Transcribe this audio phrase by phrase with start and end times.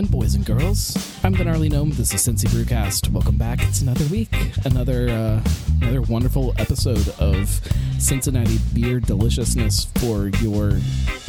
[0.00, 1.90] gentlemen, boys and girls, I'm the gnarly gnome.
[1.90, 3.10] This is Cincy Brewcast.
[3.10, 3.58] Welcome back.
[3.62, 4.34] It's another week,
[4.64, 5.44] another uh,
[5.82, 7.60] another wonderful episode of
[7.98, 10.78] Cincinnati beer deliciousness for your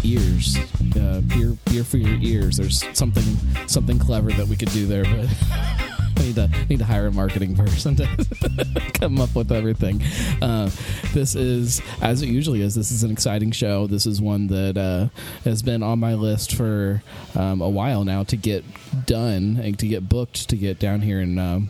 [0.03, 0.57] ears.
[0.95, 2.55] Uh, beer, beer for your ears.
[2.55, 3.23] There's something
[3.67, 5.27] something clever that we could do there, but.
[6.17, 8.05] I need to need to hire a marketing person to
[9.01, 10.01] come up with everything.
[10.41, 10.69] Uh,
[11.13, 12.75] this is as it usually is.
[12.75, 13.87] This is an exciting show.
[13.87, 15.09] This is one that uh,
[15.43, 17.01] has been on my list for
[17.35, 18.63] um, a while now to get
[19.05, 21.39] done and to get booked to get down here and.
[21.39, 21.69] Um,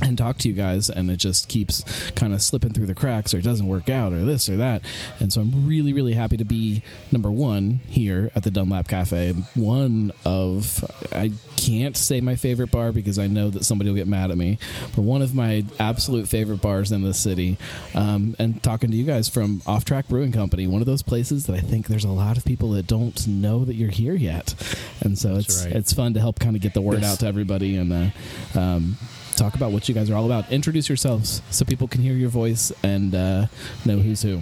[0.00, 3.34] and talk to you guys and it just keeps kind of slipping through the cracks
[3.34, 4.80] or it doesn't work out or this or that
[5.18, 9.32] and so i'm really really happy to be number one here at the dunlap cafe
[9.56, 14.06] one of i can't say my favorite bar because i know that somebody will get
[14.06, 14.56] mad at me
[14.94, 17.56] but one of my absolute favorite bars in the city
[17.94, 21.46] um, and talking to you guys from off track brewing company one of those places
[21.46, 24.54] that i think there's a lot of people that don't know that you're here yet
[25.00, 25.74] and so That's it's right.
[25.74, 27.12] it's fun to help kind of get the word Yes.
[27.14, 28.96] out to everybody and uh, um,
[29.38, 30.50] talk about what you guys are all about.
[30.50, 33.46] Introduce yourselves so people can hear your voice and uh,
[33.84, 34.40] know who's who.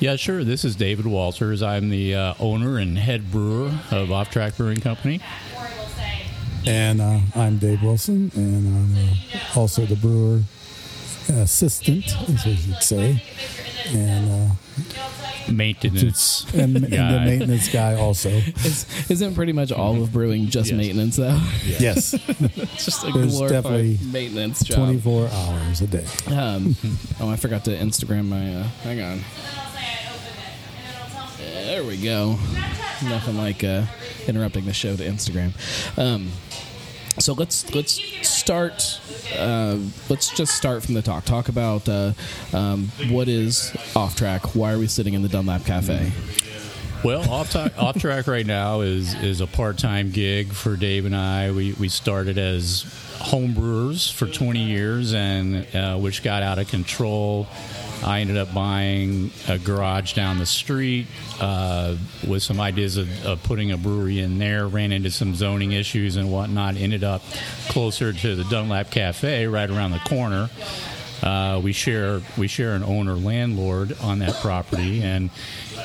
[0.00, 0.44] Yeah, sure.
[0.44, 1.60] This is David Walters.
[1.60, 5.20] I'm the uh, owner and head brewer of Off Track Brewing Company.
[6.66, 10.42] And uh, I'm Dave Wilson, and I'm uh, also the brewer
[11.28, 13.22] assistant, as you could say,
[13.88, 14.52] and,
[15.48, 16.44] Maintenance.
[16.54, 18.28] uh, and, and the maintenance guy also.
[18.28, 20.76] Is, isn't pretty much all of brewing just Yes.
[20.76, 21.40] maintenance though?
[21.64, 24.76] Yes, it's just a There's glorified definitely maintenance job.
[24.76, 26.04] 24 hours a day.
[26.26, 26.76] Um,
[27.20, 28.54] oh, I forgot to Instagram my.
[28.56, 29.20] Uh, hang on.
[31.38, 32.36] There we go.
[33.04, 33.84] Nothing like uh,
[34.26, 35.52] interrupting the show to Instagram.
[35.98, 36.30] Um,
[37.18, 39.00] so let's let's start.
[39.36, 41.24] Uh, let's just start from the talk.
[41.24, 42.12] Talk about uh,
[42.52, 44.54] um, what is off track.
[44.54, 46.12] Why are we sitting in the Dunlap Cafe?
[47.04, 51.14] Well, off, off track right now is is a part time gig for Dave and
[51.14, 51.52] I.
[51.52, 52.82] We we started as
[53.20, 57.46] home brewers for 20 years, and uh, which got out of control.
[58.04, 61.06] I ended up buying a garage down the street
[61.40, 64.68] uh, with some ideas of, of putting a brewery in there.
[64.68, 66.76] Ran into some zoning issues and whatnot.
[66.76, 67.22] Ended up
[67.68, 70.48] closer to the Dunlap Cafe, right around the corner.
[71.22, 75.30] Uh, we share we share an owner landlord on that property, and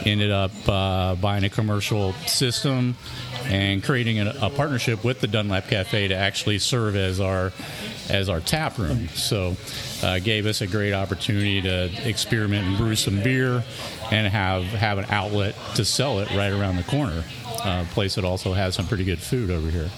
[0.05, 2.95] ended up uh, buying a commercial system
[3.45, 7.51] and creating a, a partnership with the Dunlap Cafe to actually serve as our
[8.09, 9.07] as our tap room.
[9.09, 9.55] So,
[10.03, 13.63] uh, gave us a great opportunity to experiment and brew some beer,
[14.11, 17.23] and have have an outlet to sell it right around the corner.
[17.63, 19.89] Uh, place that also has some pretty good food over here.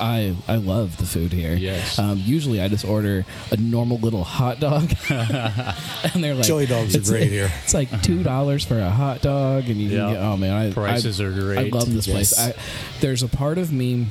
[0.00, 1.54] I I love the food here.
[1.54, 1.98] Yes.
[1.98, 6.94] Um, usually I just order a normal little hot dog, and they're like Chili dogs
[6.94, 7.50] are it's- great here.
[7.64, 9.98] It's like two dollars for a hot dog, and you Yeah.
[10.06, 10.22] can get.
[10.22, 11.58] Oh man, I, Prices I, are great.
[11.58, 12.38] I love this place.
[12.38, 12.54] I,
[13.00, 14.06] there's a part of me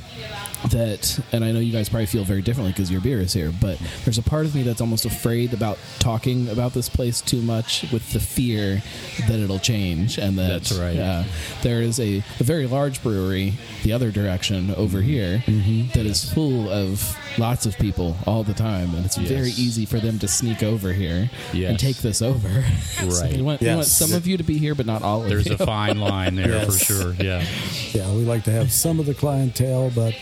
[0.70, 3.52] that, and I know you guys probably feel very differently because your beer is here,
[3.60, 7.42] but there's a part of me that's almost afraid about talking about this place too
[7.42, 8.82] much with the fear
[9.28, 10.98] that it'll change and that That's right.
[10.98, 11.24] uh,
[11.62, 15.73] there is a, a very large brewery the other direction over here Mm-hmm.
[15.82, 19.84] Here that is full of lots of people all the time, and it's very easy
[19.86, 22.48] for them to sneak over here and take this over.
[22.82, 23.36] so Right.
[23.36, 25.34] we want, we want some of you to be here, but not all of you.
[25.34, 25.54] There's you.
[25.54, 26.78] a fine line there Yes.
[26.78, 27.12] for sure.
[27.14, 27.44] Yeah.
[27.92, 30.14] Yeah, we like to have some of the clientele, but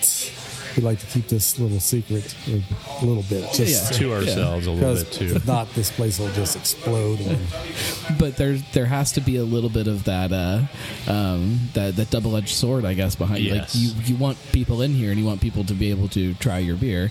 [0.76, 3.52] we like to keep this little secret a little bit.
[3.52, 3.98] Just Yeah.
[3.98, 5.34] to ourselves a little bit too.
[5.36, 7.20] if not, this place will just explode.
[7.20, 7.38] And
[8.18, 10.62] but there there has to be a little bit of that uh,
[11.06, 13.52] um, that that double edged sword, I guess, behind you.
[13.52, 13.74] Like Yes.
[13.76, 16.58] you you want people in here and you want people to be able to try
[16.58, 17.10] your beer.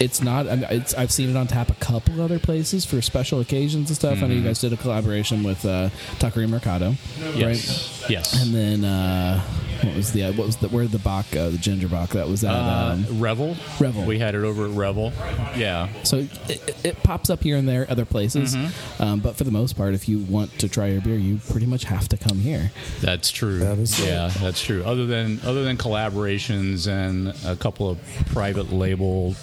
[0.00, 0.48] It's not.
[0.48, 3.88] I mean, it's, I've seen it on tap a couple other places for special occasions
[3.90, 4.22] and stuff.
[4.22, 7.36] I know you guys did a collaboration with uh, Tucker and Mercado, right?
[7.36, 8.06] Yes.
[8.08, 8.42] Yes.
[8.42, 9.40] And then uh,
[9.82, 12.40] what was the what was the where the Bock uh, the ginger Bock that was
[12.42, 13.56] that Uh, um, Revel.
[13.78, 14.04] Revel.
[14.04, 15.12] We had it over at Revel.
[15.56, 15.88] Yeah.
[16.04, 19.02] so it, it, it pops up here and there other places, Mm-hmm.
[19.02, 21.66] um, but for the most part, if you want to try your beer, you pretty
[21.66, 22.70] much have to come here.
[23.00, 23.58] That's true.
[23.60, 24.06] That is true.
[24.06, 24.82] yeah, that's true.
[24.84, 27.98] Other than other than collaborations and a couple of
[28.32, 29.34] private label,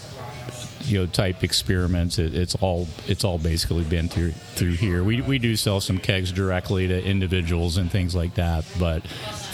[0.82, 5.04] you know, type experiments, it, it's all it's all basically been through through here.
[5.04, 9.04] We we do sell some kegs directly to individuals and things like that, but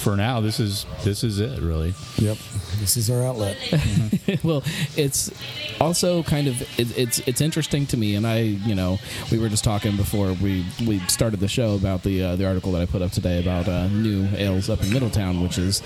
[0.03, 1.93] for now, this is this is it really.
[2.17, 2.37] yep,
[2.79, 3.57] this is our outlet.
[4.43, 4.61] well,
[4.97, 5.31] it's
[5.79, 8.99] also kind of it, it's it's interesting to me, and I you know
[9.31, 12.73] we were just talking before we we started the show about the uh, the article
[12.73, 15.81] that I put up today about uh, new ales up in Middletown, which is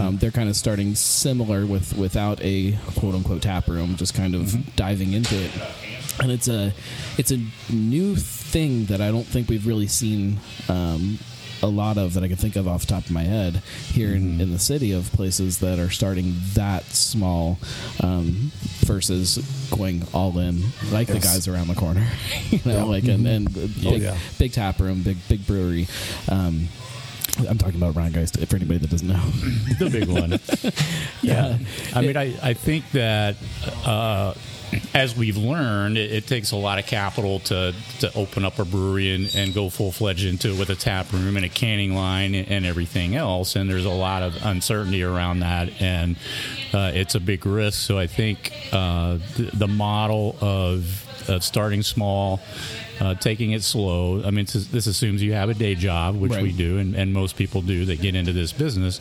[0.00, 4.34] um, they're kind of starting similar with without a quote unquote tap room, just kind
[4.34, 5.52] of diving into it.
[6.20, 6.74] And it's a
[7.16, 7.38] it's a
[7.72, 11.20] new thing that I don't think we've really seen um,
[11.62, 13.56] a lot of that I can think of off the top of my head
[13.92, 14.40] here in, Mm-hmm.
[14.40, 17.58] in the city of places that are starting that small
[18.02, 19.38] um, versus
[19.70, 20.62] going all in,
[20.92, 22.06] like the guys around the corner,
[22.50, 22.82] you know, Yeah.
[22.84, 24.16] like and, and Oh, big, yeah.
[24.38, 25.86] big tap room, big big brewery.
[26.28, 26.68] Um,
[27.48, 29.14] I'm talking about Rhinegeist for anybody that doesn't know.
[29.78, 30.38] the big one.
[31.22, 31.58] Yeah.
[31.94, 33.36] I mean, I, I think that
[33.84, 34.32] uh,
[34.94, 38.64] as we've learned, it, it takes a lot of capital to, to open up a
[38.64, 41.94] brewery and, and go full fledged into it with a tap room and a canning
[41.94, 43.54] line and, and everything else.
[43.54, 46.16] And there's a lot of uncertainty around that, and
[46.72, 47.78] uh, it's a big risk.
[47.80, 52.40] So I think uh, the, the model of, of starting small.
[53.00, 54.22] Uh, taking it slow.
[54.22, 57.14] I mean, this, this assumes you have a day job, which we do, and, and
[57.14, 59.00] most people do that get into this business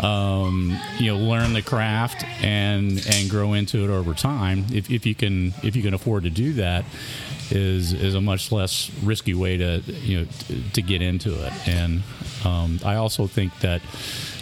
[0.00, 5.06] um, you know learn the craft and and grow into it over time if, if
[5.06, 6.84] you can if you can afford to do that
[7.50, 11.68] is is a much less risky way to you know to, to get into it
[11.68, 12.02] and
[12.44, 13.80] um, I also think that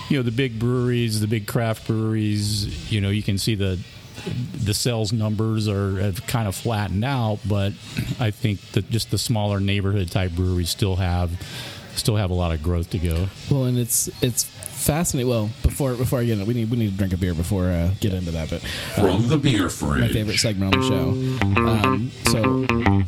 [0.09, 3.79] you know the big breweries the big craft breweries you know you can see the
[4.55, 7.73] the sales numbers are have kind of flattened out but
[8.21, 11.31] I think that just the smaller neighborhood type breweries still have
[11.95, 15.31] still have a lot of growth to go Well, and it's it's fascinating.
[15.31, 17.67] Well, before before I get in, we need we need to drink a beer before
[17.67, 18.51] uh, get into that.
[18.51, 21.09] But From the beer my favorite segment on the show.
[21.63, 23.05] Um, so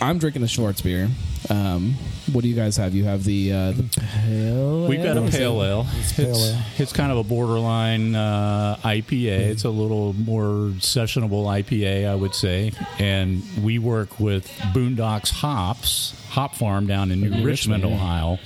[0.00, 1.08] I'm drinking the Schwarz beer.
[1.48, 1.94] Um,
[2.32, 2.94] what do you guys have?
[2.94, 3.84] You have the uh, the
[4.24, 4.86] pale.
[4.86, 5.86] We've got a pale ale.
[5.98, 6.60] It's, pale ale.
[6.78, 9.40] it's kind of a borderline uh, IPA.
[9.40, 12.72] It's a little more sessionable IPA, I would say.
[12.98, 17.94] And we work with Boondocks Hops, Hop Farm down in New New Richmond, Richmond, yeah.
[17.94, 18.38] Ohio,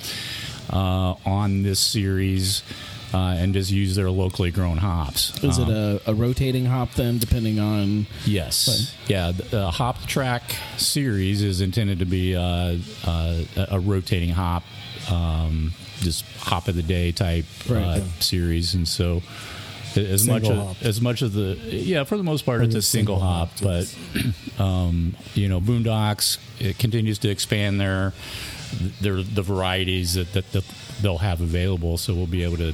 [0.70, 2.62] uh, on this series.
[3.14, 5.32] Uh, and just use their locally grown hops.
[5.42, 8.06] Is Um, it a, a rotating hop then, depending on?
[8.26, 8.94] Yes.
[9.06, 9.32] Yeah.
[9.32, 10.42] The, the Hop Track
[10.76, 12.76] series is intended to be uh,
[13.06, 14.62] uh, a a rotating hop,
[15.10, 17.82] um, just hop of the day type Right.
[17.82, 19.22] uh, series, and so
[20.06, 20.76] as Single much hop.
[20.82, 23.60] as, much of the yeah for the most part it's a single single hop, hop,
[23.60, 28.12] but um, you know Boondocks it continues to expand their
[29.00, 30.64] their the varieties that, that, that
[31.00, 32.72] they'll have available, so we'll be able to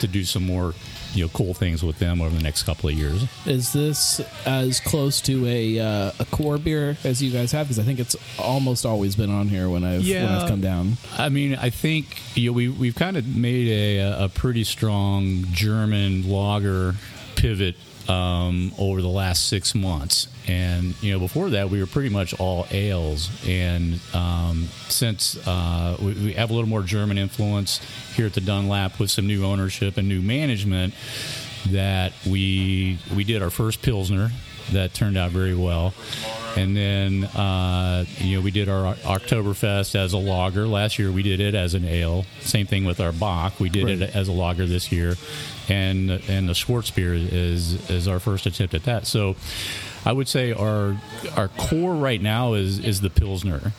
[0.00, 0.74] to do some more
[1.16, 3.24] you know cool things with them over the next couple of years.
[3.46, 7.66] Is this as close to a uh, a core beer as you guys have?
[7.66, 10.98] Because I think it's almost always been on here when I've when I've come down.
[11.16, 15.44] I mean, I think you know, we we've kind of made a a pretty strong
[15.52, 16.94] German lager
[17.36, 17.76] pivot
[18.08, 22.38] um, over the last six months, and you know before that we were pretty much
[22.38, 27.80] all ales, and um, since uh, we, we have a little more German influence
[28.14, 30.94] here at the Dunlap with some new ownership and new management,
[31.70, 34.30] that we we did our first pilsner
[34.72, 35.94] that turned out very well.
[36.56, 40.66] And then, uh, you know, we did our Oktoberfest as a lager.
[40.66, 42.24] Last year we did it as an ale.
[42.40, 43.60] Same thing with our Bock.
[43.60, 44.00] We did Right.
[44.00, 45.16] it as a lager this year.
[45.68, 49.06] And and the Schwarz beer is is our first attempt at that.
[49.06, 49.36] So
[50.06, 50.96] I would say our
[51.36, 53.72] our core right now is is the Pilsner.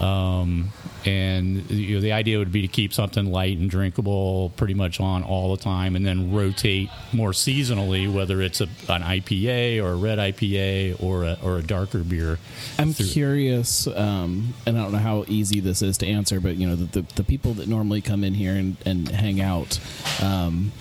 [0.00, 0.72] Um,
[1.04, 5.00] and you know, the idea would be to keep something light and drinkable pretty much
[5.00, 9.92] on all the time, and then rotate more seasonally, whether it's a, an IPA or
[9.92, 12.38] a red IPA or a, or a darker beer.
[12.78, 16.68] I'm curious, um, and I don't know how easy this is to answer, but you
[16.68, 19.80] know, the, the, the people that normally come in here and, and hang out,
[20.22, 20.72] um,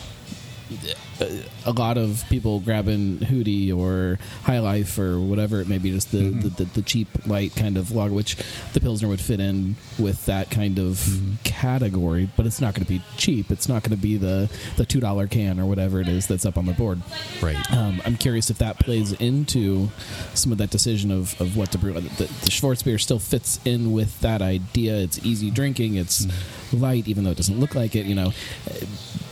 [1.21, 1.27] Uh,
[1.65, 6.11] a lot of people grabbing Hudy or High Life or whatever it may be, just
[6.11, 6.39] the, mm-hmm.
[6.41, 8.35] the, the, the cheap, light kind of lager, which
[8.73, 11.35] the Pilsner would fit in with that kind of mm-hmm.
[11.43, 13.51] category, but it's not going to be cheap.
[13.51, 16.57] It's not going to be the, the $2 can or whatever it is that's up
[16.57, 17.01] on the board.
[17.41, 17.71] Right.
[17.71, 19.89] Um, I'm curious if that plays into
[20.33, 21.93] some of that decision of, of what to brew.
[21.93, 24.95] The, the Schwarz beer still fits in with that idea.
[24.95, 25.95] It's easy drinking.
[25.95, 26.81] It's mm-hmm.
[26.81, 28.05] light, even though it doesn't look like it.
[28.05, 28.33] You know,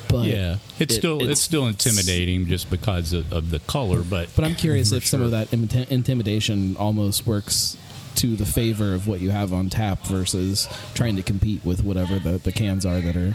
[0.10, 4.30] but yeah, it's it- still it's, still intimidating just because of, of the color, but
[4.36, 7.78] But I'm curious if some of that imita- intimidation almost works
[8.16, 12.20] to the favor of what you have on tap versus trying to compete with whatever
[12.20, 13.34] the, the cans are that are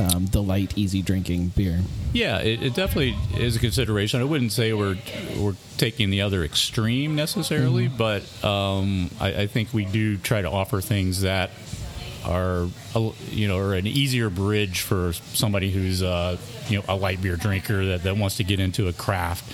[0.00, 1.80] um, the light, easy drinking beer.
[2.12, 4.20] Yeah, it, it definitely is a consideration.
[4.20, 4.96] I wouldn't say we're
[5.38, 10.50] we're taking the other extreme necessarily, but um, I, I think we do try to
[10.50, 11.50] offer things that
[12.26, 16.36] are a- you know are an easier bridge for somebody who's uh,
[16.68, 19.44] you know a light beer drinker that, that wants to get into a craft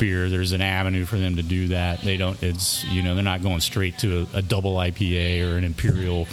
[0.00, 0.28] beer.
[0.28, 2.00] There's an avenue for them to do that.
[2.02, 2.40] They don't.
[2.42, 6.26] It's you know they're not going straight to a, a double IPA or an imperial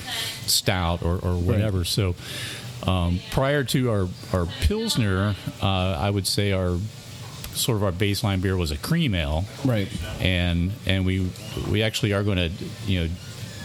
[0.46, 1.84] stout or, or whatever.
[1.84, 2.16] So.
[2.86, 6.78] Um, prior to our, our Pilsner, uh, I would say our
[7.54, 9.88] sort of our baseline beer was a cream ale, Right.
[10.22, 11.32] and and we
[11.72, 12.52] we actually are going to
[12.86, 13.10] you know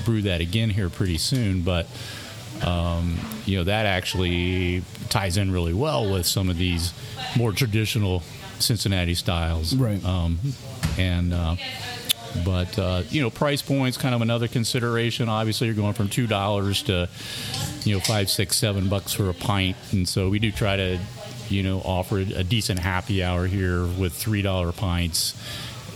[0.04, 1.62] brew that again here pretty soon.
[1.62, 1.86] But
[2.64, 6.92] um, you know that actually ties in really well with some of these
[7.36, 8.22] more traditional
[8.58, 10.04] Cincinnati styles, Right.
[10.04, 10.38] Um,
[10.98, 11.56] and uh,
[12.44, 15.28] but uh, you know, price points kind of another consideration.
[15.28, 17.08] Obviously, you're going from two dollars to
[17.84, 20.98] you know five, six, seven bucks for a pint, and so we do try to
[21.48, 25.34] you know offer a decent happy hour here with three dollar pints,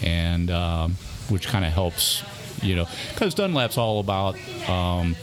[0.03, 0.97] and um,
[1.29, 2.23] which kind of helps
[2.65, 4.37] you know because Dunlap's all about
[4.69, 5.17] um,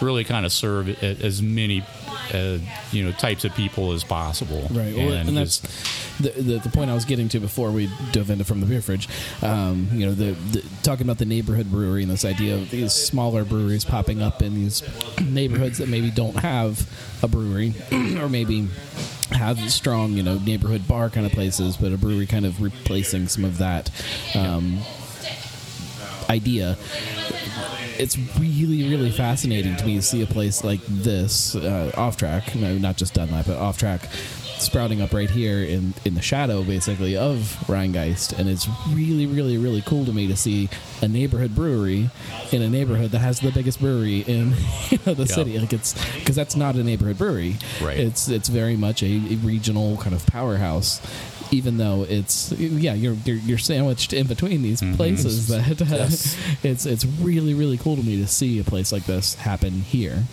[0.00, 1.84] really kind of serve as many.
[2.34, 2.58] Uh,
[2.90, 5.60] you know, types of people as possible, Right, well, and, that's
[6.18, 8.82] the, the the point I was getting to before we dove into from the beer
[8.82, 9.08] fridge.
[9.42, 12.92] Um, you know, the, the talking about the neighborhood brewery and this idea of these
[12.92, 14.82] smaller breweries popping up in these
[15.22, 16.90] neighborhoods that maybe don't have
[17.22, 18.66] a brewery, or maybe
[19.30, 23.28] have strong, you know, neighborhood bar kind of places, but a brewery kind of replacing
[23.28, 23.90] some of that
[24.34, 24.80] um,
[26.30, 26.76] idea.
[27.98, 32.54] It's really really fascinating to me to see a place like this uh, off track.
[32.54, 34.08] No not just dunlap but off track
[34.58, 37.36] sprouting up right here in in the shadow basically of
[37.66, 40.68] rhinegeist and it's really really really cool to me to see
[41.02, 42.08] a neighborhood brewery
[42.52, 44.54] in a neighborhood that has the biggest brewery in
[44.90, 45.34] you know, the Yeah.
[45.34, 47.98] city like it's because that's not a neighborhood brewery Right.
[47.98, 51.00] it's it's very much a, a regional kind of powerhouse
[51.52, 56.36] even though it's yeah you're you're, you're sandwiched in between these places that uh, Yes.
[56.64, 60.24] it's it's really really cool to me to see a place like this happen here.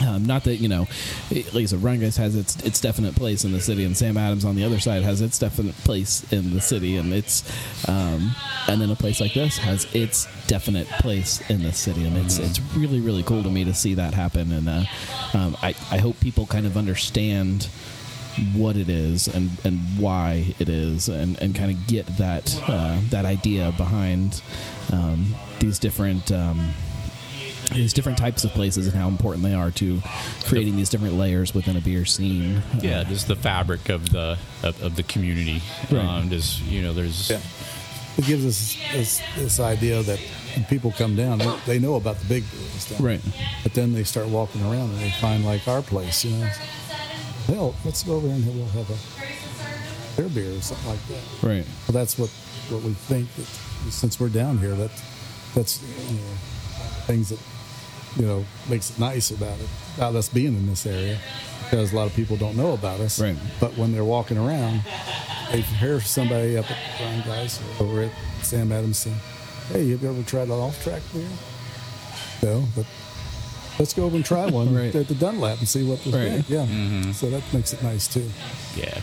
[0.00, 0.86] Um, not that you know,
[1.30, 4.44] like I said, Rhinegeist has its its definite place in the city, and Sam Adams
[4.44, 7.42] on the other side has its definite place in the city, and it's
[7.88, 8.34] um,
[8.68, 12.38] and then a place like this has its definite place in the city, and it's
[12.38, 14.84] it's really really cool to me to see that happen, and uh,
[15.34, 17.68] um, I I hope people kind of understand
[18.54, 22.98] what it is and, and why it is and, and kind of get that uh,
[23.10, 24.42] that idea behind
[24.90, 26.72] um, these different um,
[27.74, 30.00] these different types of places and how important they are to
[30.44, 32.62] creating these different layers within a beer scene.
[32.80, 35.62] yeah, Uh, just the fabric of the of, of the community.
[35.90, 36.04] Right.
[36.04, 37.40] Um, just you know, there's Yeah.
[38.18, 40.18] It gives us this, this idea that
[40.54, 43.02] when people come down, they, they know about the big breweries down.
[43.02, 43.20] Right.
[43.62, 46.50] But then they start walking around and they find like our place, you know.
[47.46, 48.96] Hell, let's go over there and we'll have a
[50.16, 51.22] their beer or something like that.
[51.42, 51.66] right.
[51.88, 52.28] Well, that's what,
[52.68, 53.46] what we think that
[53.90, 54.90] since we're down here, that
[55.54, 56.34] that's you know,
[57.06, 57.38] things that
[58.16, 61.18] you know makes it nice about it about us being in this area
[61.64, 63.20] because a lot of people don't know about us.
[63.20, 63.36] Right.
[63.60, 64.82] But when they're walking around,
[65.50, 68.10] they hear somebody up at Rhinegeist or over at
[68.44, 69.14] Sam Adamson.
[69.68, 71.26] Hey, have you ever tried an off-track beer?
[72.42, 72.84] No, but
[73.78, 74.94] let's go over and try one Right.
[74.94, 76.44] at the Dunlap and see what they Right.
[76.44, 76.48] think.
[77.06, 77.12] Yeah.
[77.12, 78.28] So that makes it nice too.
[78.76, 79.00] yeah.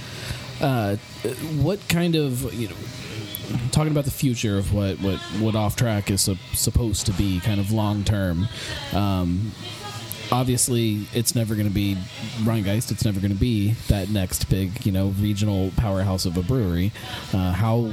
[0.62, 0.98] Uh,
[1.62, 2.76] what kind of you know
[3.72, 7.40] talking about the future of what what what off track is sup- supposed to be
[7.40, 8.48] kind of long term
[8.94, 9.52] um,
[10.32, 11.96] obviously it's never going to be
[12.40, 16.44] Rhinegeist it's never going to be that next big you know regional powerhouse of a
[16.44, 16.92] brewery.
[17.34, 17.92] Uh, how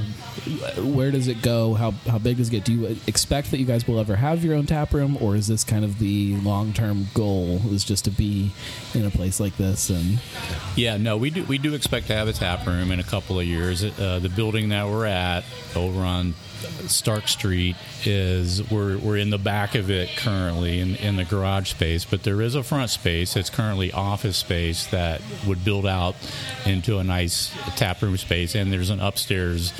[0.77, 1.73] where does it go?
[1.73, 2.65] How how big does it get?
[2.65, 5.47] Do you expect that you guys will ever have your own tap room or is
[5.47, 8.51] this kind of the long term goal is just to be
[8.93, 10.19] in a place like this and
[10.75, 13.39] Yeah, no, we do we do expect to have a tap room in a couple
[13.39, 13.83] of years.
[13.83, 15.43] Uh, the building that we're at
[15.75, 16.33] over on
[16.87, 17.75] Stark Street
[18.05, 22.23] is we're we're in the back of it currently in in the garage space, but
[22.27, 26.13] there is a front space that's currently office space that would build out
[26.65, 29.71] into a nice tap room space, and there's an upstairs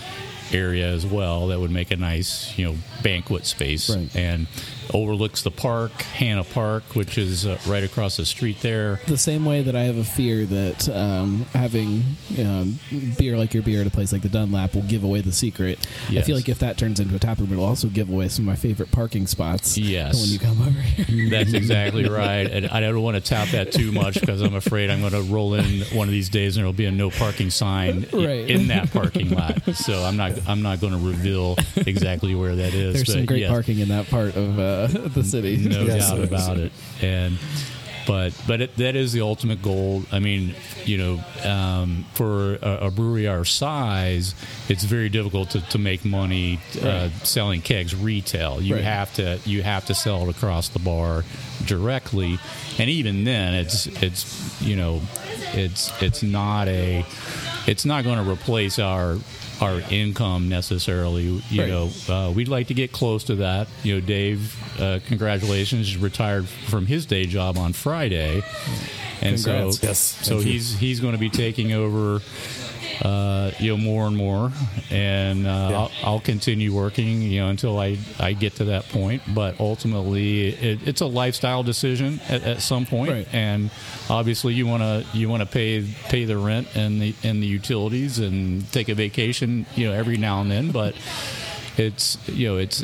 [0.53, 2.73] area as well that would make a nice you know
[3.03, 4.15] banquet space Right.
[4.15, 4.47] and
[4.93, 9.45] overlooks the park hannah park which is uh, right across the street there the same
[9.45, 12.03] way that I have a fear that um, having
[12.39, 12.79] um,
[13.17, 15.85] beer like your beer at a place like the Dunlap will give away the secret.
[16.09, 18.43] I feel like if that turns into a tap room, it'll also give away some
[18.43, 19.77] of my favorite parking spots.
[19.77, 20.19] Yes.
[20.21, 21.29] when you come over here.
[21.29, 22.49] That's exactly right.
[22.49, 25.21] And I don't want to tap that too much because I'm afraid I'm going to
[25.23, 28.49] roll in one of these days and there'll be a no parking sign Right.
[28.49, 29.61] in that parking lot.
[29.75, 32.95] So I'm not I'm not going to reveal exactly where that is.
[32.95, 35.57] There's some great yes, parking in that part of uh, the city.
[35.57, 36.71] No Yes, doubt about it.
[37.01, 37.37] And
[38.05, 40.03] but but it, that is the ultimate goal.
[40.13, 40.55] I mean,
[40.85, 44.33] you know, um, for a, a brewery our size,
[44.69, 47.11] it's very difficult to, to make money uh, Right.
[47.27, 48.61] selling kegs retail.
[48.61, 48.83] You Right.
[48.85, 51.25] have to you have to sell it across the bar
[51.65, 52.39] directly,
[52.79, 55.01] and even then, it's it's you know,
[55.53, 57.05] it's it's not a
[57.67, 59.17] it's not going to replace our
[59.61, 61.23] our income necessarily.
[61.49, 61.69] You Right.
[61.69, 63.67] know, uh, we'd like to get close to that.
[63.83, 68.43] You know, Dave, uh, congratulations, he's retired from his day job on Friday,
[69.21, 69.79] and Congrats.
[69.79, 70.51] so Yes, so thank you.
[70.53, 72.21] he's he's going to be taking over.
[73.01, 74.51] Uh, you know, more and more,
[74.91, 75.77] and uh, Yeah.
[75.77, 79.21] I'll, I'll continue working, you know, until I, I get to that point.
[79.33, 83.27] But ultimately, it, it's a lifestyle decision at, at some point, Right.
[83.33, 83.69] and
[84.09, 87.47] obviously, you want to you want to pay pay the rent and the and the
[87.47, 90.71] utilities and take a vacation, you know, every now and then.
[90.71, 90.95] But
[91.77, 92.83] it's you know, it's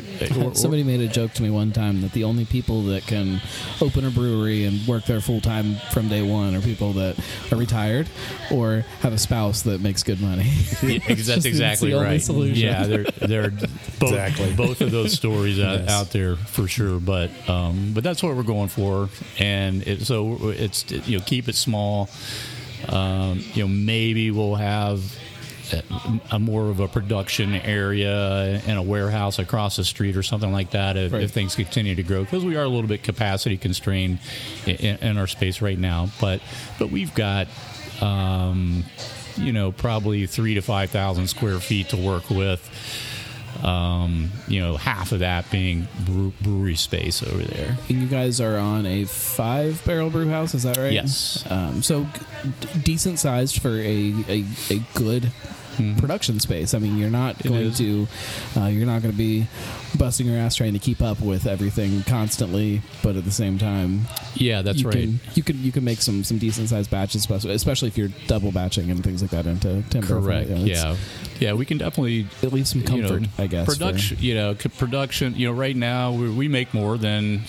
[0.60, 3.40] Somebody made a joke to me one time that the only people that can
[3.80, 7.18] open a brewery and work there full time from day one are people that
[7.52, 8.08] are retired
[8.52, 10.44] or have a spouse that makes good money.
[10.82, 12.22] Yeah, ex- It's that's the exactly only right.
[12.22, 12.56] solution.
[12.56, 13.50] Yeah, they're they're
[13.98, 14.52] both, Exactly.
[14.54, 15.90] both of those stories out, Yes.
[15.90, 17.00] out there for sure.
[17.00, 19.08] But um, but that's what we're going for,
[19.38, 22.08] and it, so it's you know keep it small.
[22.88, 25.00] Um, you know maybe we'll have
[25.72, 25.82] a,
[26.32, 30.70] a more of a production area and a warehouse across the street or something like
[30.70, 31.22] that if, Right.
[31.22, 34.18] if things continue to grow because we are a little bit capacity constrained
[34.66, 36.08] in, in our space right now.
[36.20, 36.40] But
[36.78, 37.48] but we've got
[38.00, 38.84] um,
[39.36, 42.60] you know, probably three to five thousand square feet to work with.
[43.62, 45.86] Um, you know, half of that being
[46.42, 47.76] brewery space over there.
[47.88, 50.92] And you guys are on a five barrel brew house, is that right?
[50.92, 51.44] Yes.
[51.50, 52.06] Um, so
[52.60, 55.30] d- decent sized for a, a, a good
[55.98, 56.72] production space.
[56.72, 57.48] I mean, you're not Mm-hmm.
[57.48, 57.78] It going is.
[57.78, 58.06] to
[58.60, 59.46] uh, you're not going to be
[59.98, 64.02] busting your ass trying to keep up with everything constantly, but at the same time,
[64.34, 64.94] Yeah, that's you right.
[64.94, 68.52] Can, you can you can make some some decent sized batches, especially- if you're double
[68.52, 70.06] batching and things like that into timber.
[70.06, 70.48] Correct.
[70.50, 70.96] You know, yeah,
[71.44, 71.52] yeah.
[71.52, 73.66] We can definitely It leaves some you know, comfort, I guess.
[73.66, 75.34] for- Production, you know, production.
[75.36, 77.42] You know, right now we, we make more than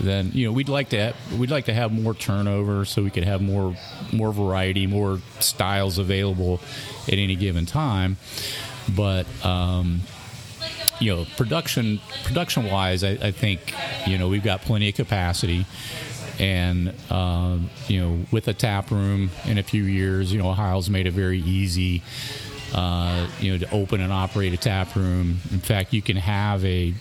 [0.00, 0.52] than you know.
[0.52, 3.76] We'd like to have, we'd like to have more turnover so we could have more
[4.12, 6.60] more variety, more styles available
[7.08, 8.16] at any given time.
[8.94, 10.00] But um,
[11.00, 13.74] you know, production production wise, I, I think
[14.06, 15.66] you know we've got plenty of capacity.
[16.38, 20.90] And um, you know, with a tap room in a few years, you know, Ohio's
[20.90, 22.02] made it very easy
[22.76, 25.38] uh, you know, to open and operate a tap room.
[25.50, 26.94] In fact, you can have a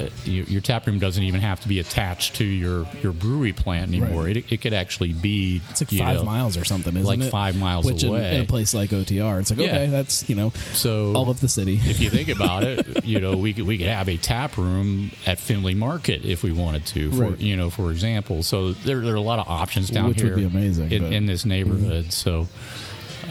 [0.00, 3.52] uh, your, your tap room doesn't even have to be attached to your, your brewery
[3.52, 4.24] plant anymore.
[4.24, 4.38] Right.
[4.38, 7.06] It, it could actually be It's like five know, miles or something, isn't it?
[7.06, 7.30] like it?
[7.30, 8.34] five miles Which in- away.
[8.34, 9.66] In, a place like OTR, it's like Yeah.
[9.66, 11.76] okay, that's you know So all of the city.
[11.80, 15.12] if you think about it, you know, we could we could have a tap room
[15.26, 17.38] at Findlay Market if we wanted to, for Right.
[17.40, 18.42] you know, for example.
[18.42, 20.14] So there, there are a lot of options down here.
[20.14, 22.12] Which would here be amazing, in, in this neighborhood.
[22.12, 22.48] So,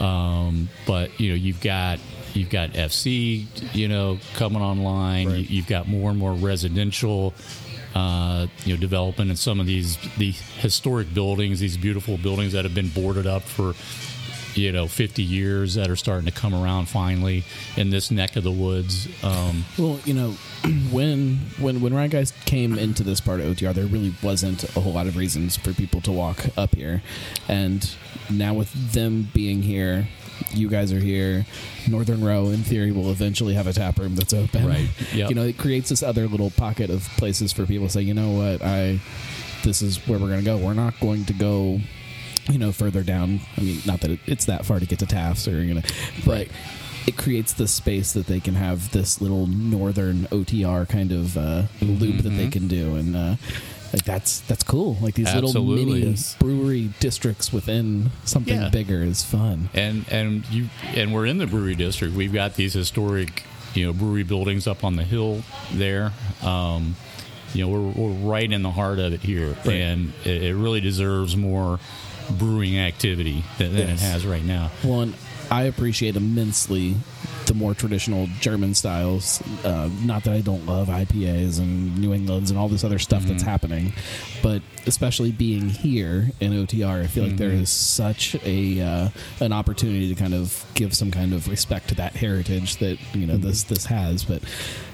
[0.00, 1.98] um, but you know, you've got
[2.34, 5.28] you've got FC, you know, coming online.
[5.28, 5.36] Right.
[5.38, 7.34] You, you've got more and more residential.
[7.94, 12.64] Uh, you know, developing in some of these the historic buildings, these beautiful buildings that
[12.64, 13.74] have been boarded up for
[14.56, 17.44] you know 50 years that are starting to come around finally
[17.76, 20.30] in this neck of the woods um, Well, you know,
[20.90, 24.92] when when when Rhinegeist came into this part of OTR, there really wasn't a whole
[24.92, 27.02] lot of reasons for people to walk up here,
[27.48, 27.94] and
[28.30, 30.08] now with them being here,
[30.52, 31.46] you guys are here.
[31.88, 34.66] Northern Row, in theory, will eventually have a tap room that's open.
[34.66, 34.88] Right.
[35.14, 35.28] Yep.
[35.28, 38.14] You know, it creates this other little pocket of places for people to say, you
[38.14, 39.00] know what, I
[39.62, 40.58] this is where we're going to go.
[40.58, 41.80] We're not going to go.
[42.50, 43.40] You know, further down.
[43.56, 45.80] I mean, not that it, it's that far to get to Taft's or you know,
[46.26, 46.50] but Right.
[47.06, 51.62] it creates the space that they can have this little northern OTR kind of uh,
[51.80, 52.36] loop that Mm-hmm.
[52.36, 53.36] they can do, and uh,
[53.94, 54.96] like that's that's cool.
[55.00, 58.68] Like these little mini brewery districts within something Yeah.
[58.68, 59.68] bigger is fun.
[59.74, 63.92] and and you and we're in the brewery district we've got these historic you know
[63.92, 66.96] brewery buildings up on the hill there um,
[67.52, 69.74] you know we're, we're right in the heart of it here Right.
[69.76, 71.78] and it, it really deserves more
[72.30, 74.02] brewing activity than, than Yes.
[74.02, 75.14] it has right now Well, and
[75.50, 76.96] I appreciate immensely
[77.46, 79.42] the more traditional German styles.
[79.64, 83.24] Uh, not that I don't love IPAs and New Englands and all this other stuff
[83.24, 83.92] that's happening,
[84.42, 89.08] but especially being here in OTR, I feel like there is such a uh,
[89.40, 93.26] an opportunity to kind of give some kind of respect to that heritage that you
[93.26, 94.42] know this this has, but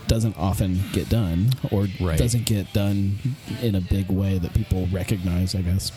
[0.09, 2.19] doesn't often get done or Right.
[2.19, 3.19] doesn't get done
[3.63, 5.55] in a big way that people recognize.
[5.55, 5.93] I guess.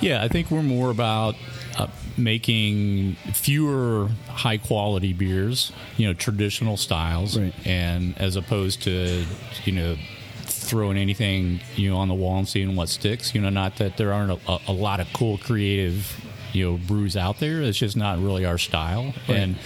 [0.00, 1.34] Yeah, I think we're more about
[1.78, 7.54] uh, making fewer high quality beers, you know, traditional styles, Right.
[7.64, 9.24] and as opposed to,
[9.64, 9.96] you know,
[10.42, 13.34] throwing anything, you know, on the wall and seeing what sticks.
[13.34, 16.20] You know, not that there aren't a, a lot of cool creative,
[16.52, 17.62] you know, brews out there.
[17.62, 19.38] It's just not really our style, Right.
[19.38, 19.56] and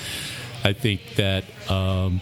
[0.65, 1.45] I think that.
[1.71, 2.21] Um,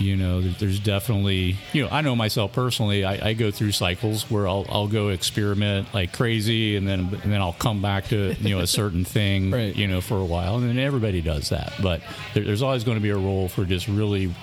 [0.00, 4.30] you know there's definitely you know i know myself personally i, I go through cycles
[4.30, 8.34] where I'll, I'll go experiment like crazy and then and then i'll come back to
[8.40, 9.76] you know a certain thing Right.
[9.76, 12.00] you know for a while and then everybody does that but
[12.34, 14.34] there, there's always going to be a role for just really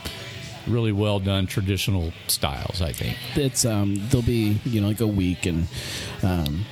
[0.67, 5.07] really well done traditional styles i think it's um there'll be you know like a
[5.07, 5.67] week and
[6.23, 6.65] um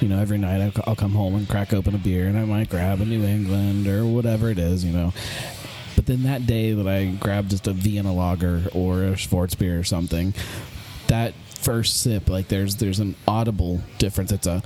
[0.00, 2.44] you know, every night I'll, I'll come home and crack open a beer, and I
[2.44, 5.12] might grab a New England or whatever it is, you know.
[6.08, 9.84] Then that day that I grab just a Vienna lager or a Schwarz beer or
[9.84, 10.32] something,
[11.08, 14.32] that first sip, like there's there's an audible difference.
[14.32, 14.62] It's a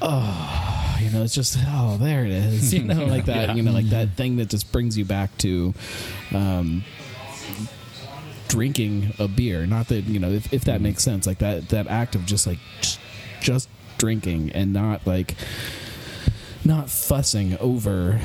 [0.00, 3.54] oh, you know, it's just oh, there it is, you know, like that, Yeah.
[3.56, 5.74] you know, like that thing that just brings you back to.
[6.32, 6.84] Um,
[8.46, 11.88] drinking a beer not that you know if, if that makes sense like that that
[11.88, 12.58] act of just like
[13.40, 15.34] just drinking and not like
[16.64, 18.18] not fussing over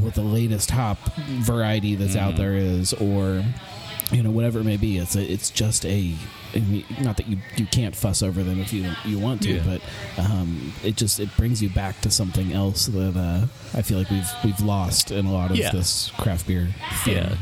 [0.00, 0.98] what the latest hop
[1.40, 3.44] variety that's out there is or
[4.10, 6.14] you know whatever it may be it's a, it's just a
[6.54, 9.54] I mean, not that you you can't fuss over them if you you want to
[9.54, 9.62] Yeah.
[10.16, 13.98] but um, it just it brings you back to something else that uh, I feel
[13.98, 15.72] like we've we've lost in a lot of Yeah.
[15.72, 16.68] this craft beer
[17.04, 17.16] thing.
[17.16, 17.36] Yeah,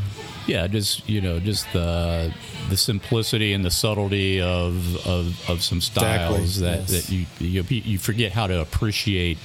[0.46, 2.32] yeah, just you know, just the
[2.70, 7.06] the simplicity and the subtlety of of, of some styles Exactly, that, yes.
[7.06, 9.36] that you, you you forget how to appreciate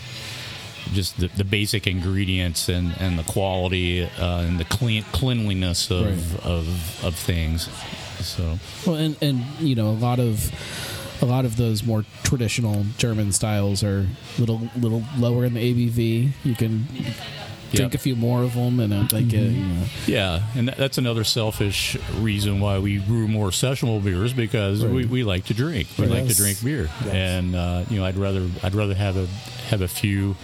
[0.93, 6.05] just the, the basic ingredients and, and the quality uh, and the clean cleanliness of,
[6.05, 6.45] Right.
[6.45, 7.69] of of things.
[8.21, 10.51] So Well, and and you know, a lot of
[11.21, 14.07] a lot of those more traditional German styles are
[14.39, 16.31] little little lower in the ABV.
[16.43, 16.87] You can
[17.73, 17.95] drink Yep.
[17.95, 21.97] a few more of them, and like uh, you know, Yeah, and that's another selfish
[22.15, 25.87] reason why we brew more sessionable beers because we, we like to drink.
[25.99, 27.13] We like to drink beer, Yes.
[27.13, 29.27] and uh, you know, I'd rather I'd rather have a
[29.69, 30.35] have a few.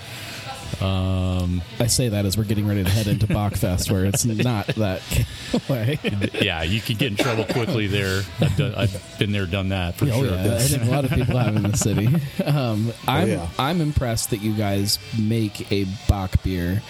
[0.82, 4.68] Um, I say that as we're getting ready to head into Bockfest, where it's not
[4.68, 5.02] that
[5.70, 6.00] way.
[6.42, 8.22] yeah, you could get in trouble quickly there.
[8.42, 10.26] I've, done, I've been there, done that for Oh, sure.
[10.32, 12.08] yeah, I think a lot of people have in the city.
[12.46, 13.48] Um, I'm yeah.
[13.58, 16.82] I'm impressed that you guys make a Bock beer,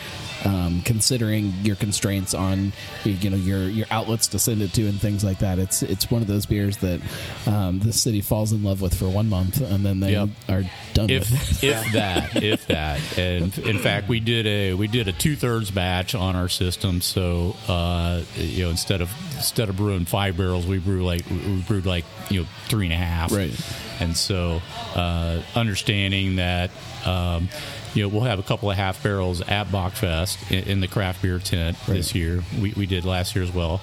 [0.45, 2.73] um, considering your constraints on
[3.05, 5.59] you know your your outlets to send it to and things like that.
[5.59, 6.99] It's it's one of those beers that
[7.47, 10.29] um, the city falls in love with for one month and then they Yep.
[10.49, 11.31] are done with.
[11.31, 15.71] if if that if that and in fact we did a we did a two-thirds
[15.71, 20.65] batch on our system so uh you know instead of instead of brewing five barrels
[20.67, 23.53] we brew like we brewed like you know three and a half Right.
[23.99, 24.61] and so
[24.95, 26.69] uh understanding that
[27.05, 27.49] um
[27.93, 31.21] you know, we'll have a couple of half barrels at Bockfest in, in the craft
[31.21, 32.43] beer tent this year.
[32.59, 33.81] We, we did last year as well.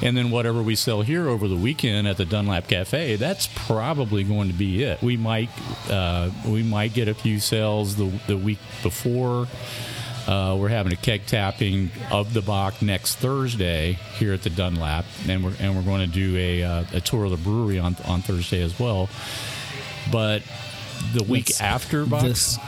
[0.00, 4.22] And then whatever we sell here over the weekend at the Dunlap Cafe, that's probably
[4.22, 5.02] going to be it.
[5.02, 5.50] We might
[5.90, 9.48] uh, we might get a few sales the, the week before.
[10.28, 15.06] Uh, we're having a keg tapping of the Bock next Thursday here at the Dunlap,
[15.26, 17.96] and we're and we're going to do a, uh, a tour of the brewery on
[18.04, 19.08] on Thursday as well.
[20.12, 20.42] But
[21.14, 22.58] the week after Bock, this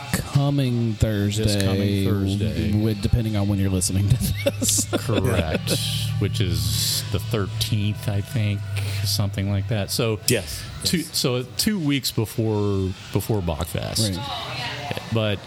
[0.41, 2.73] coming Thursday, coming Thursday.
[2.73, 4.87] w- depending on when you're listening to this.
[4.93, 5.73] correct,
[6.19, 8.61] which is the thirteenth, I think,
[9.05, 9.91] something like that.
[9.91, 10.63] So Yes.
[10.85, 14.99] two so two weeks before before Bockfest, Right.
[15.13, 15.39] but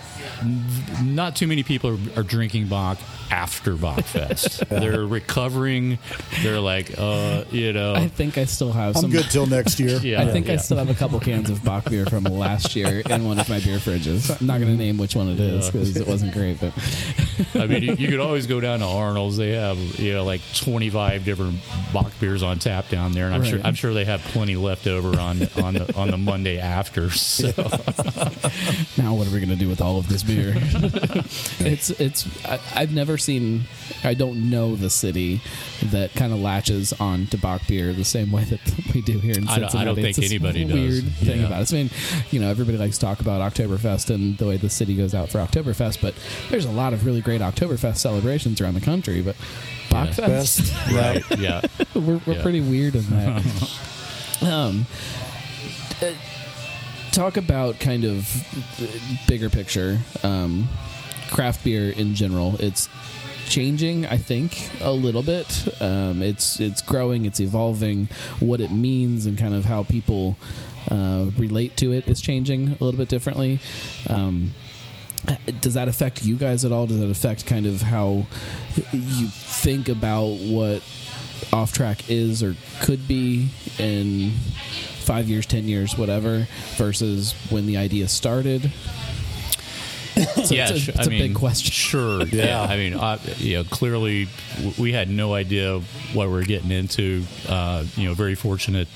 [1.03, 2.97] not too many people are, are drinking Bock
[3.31, 4.67] after Bockfest.
[4.69, 5.99] They're recovering.
[6.41, 9.12] They're like, uh, you know, I think I still have I'm some.
[9.12, 9.99] good till next year.
[10.03, 10.21] Yeah.
[10.21, 13.25] I think I still have a couple cans of Bock beer from last year in
[13.25, 14.29] one of my beer fridges.
[14.39, 15.71] I'm not going to name which one it is Yeah.
[15.71, 16.73] because it wasn't great, but
[17.55, 19.38] I mean, you, you could always go down to Arnold's.
[19.38, 21.59] They have you know like 25 different
[21.93, 24.88] Bock beers on tap down there, and I'm sure I'm sure they have plenty left
[24.88, 27.09] over on on the on the Monday after.
[27.12, 27.47] So
[28.97, 30.53] now what are we going to do with all of this beer?
[31.59, 33.63] it's it's I, I've never seen.
[34.03, 35.41] I don't know the city
[35.86, 38.59] that kind of latches on to Bock beer the same way that
[38.93, 39.77] we do here in I don't- Cincinnati.
[39.79, 40.73] I don't think It's this anybody does.
[40.73, 41.47] Weird thing Yeah.
[41.47, 41.73] about it.
[41.73, 41.89] I mean,
[42.31, 45.29] you know, everybody likes to talk about Oktoberfest and the way the city goes out
[45.29, 46.13] for Oktoberfest, but
[46.49, 49.21] there's a lot of really great Oktoberfest celebrations around the country.
[49.21, 49.36] But
[49.89, 50.73] Bockfest, Best.
[50.93, 51.62] right, yeah,
[51.95, 52.41] we're, we're Yeah.
[52.41, 53.79] pretty weird in that.
[54.41, 54.86] um,
[56.01, 56.12] uh,
[57.12, 58.27] talk about kind of
[59.27, 60.67] bigger picture, um,
[61.34, 62.56] craft beer in general.
[62.60, 62.88] It's
[63.50, 65.67] changing, I think, a little bit.
[65.82, 68.08] Um, it's it's growing, it's evolving.
[68.39, 70.38] What it means and kind of how people
[70.89, 73.60] uh, relate to it is changing a little bit differently.
[74.08, 74.52] Um,
[75.62, 76.86] does that affect you guys at all?
[76.86, 78.28] Does that affect kind of how
[78.91, 80.84] you think about what
[81.52, 84.32] off track is or could be in
[85.00, 88.72] five years, ten years, whatever, versus when the idea started?
[90.13, 90.69] So yeah.
[90.69, 91.71] it's a, it's I a mean, big question.
[91.71, 92.23] Sure.
[92.34, 92.62] Yeah.
[92.62, 94.28] I mean, uh, you know, clearly
[94.78, 95.80] we had no idea
[96.13, 97.23] what we are getting into.
[97.47, 98.88] Uh, you know, very fortunate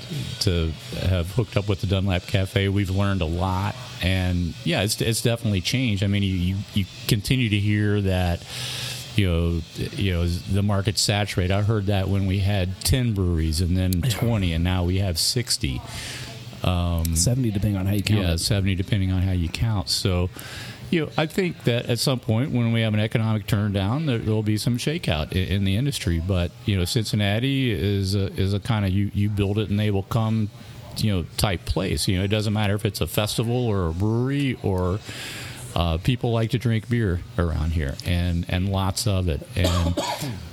[0.41, 2.67] to have hooked up with the Dunlap Cafe.
[2.69, 6.03] We've learned a lot, and yeah, it's it's definitely changed.
[6.03, 8.43] I mean, you you, you continue to hear that.
[9.15, 9.62] You know,
[9.95, 11.51] you know, the market's saturated.
[11.51, 15.17] I heard that when we had ten breweries, and then twenty, and now we have
[15.17, 15.82] sixty.
[17.13, 18.21] Seventy, depending on how you count.
[18.21, 19.89] yeah, 70 depending on how you count.
[19.89, 20.30] So,
[20.89, 24.06] you know, I think that at some point when we have an economic turn down,
[24.06, 26.21] there will be some shakeout in, in the industry.
[26.26, 29.80] But you know, Cincinnati is a, is a kind of you you build it and
[29.80, 30.50] they will come,
[30.97, 32.08] you know, type place.
[32.08, 35.00] You know, it doesn't matter if it's a festival or a brewery or.
[35.76, 39.47] Uh, people like to drink beer around here, and, and lots of it.
[39.56, 40.00] And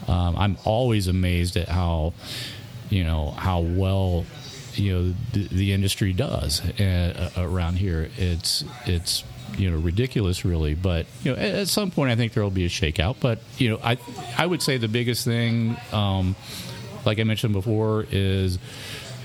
[0.07, 2.13] um, I'm always amazed at how,
[2.91, 4.27] you know, how well
[4.75, 8.11] you know the, the industry does uh, around here.
[8.19, 9.25] It's it's
[9.57, 10.75] you know ridiculous, really.
[10.75, 13.17] But you know, at, at some point, I think there will be a shakeout.
[13.21, 13.99] But you know, I
[14.37, 16.37] I would say the biggest thing, um,
[17.05, 18.59] like I mentioned before, is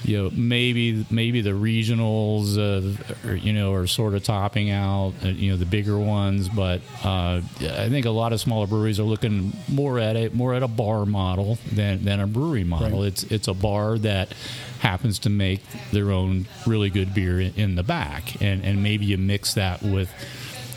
[0.04, 5.14] you know maybe maybe the regionals uh, are, you know are sort of topping out
[5.24, 9.00] uh, you know the bigger ones but uh, I think a lot of smaller breweries
[9.00, 13.00] are looking more at it more at a bar model than, than a brewery model.
[13.00, 13.08] Right.
[13.08, 14.34] it's it's a bar that
[14.80, 18.42] happens to make their own really good beer in, in the back.
[18.42, 20.12] And and maybe you mix that with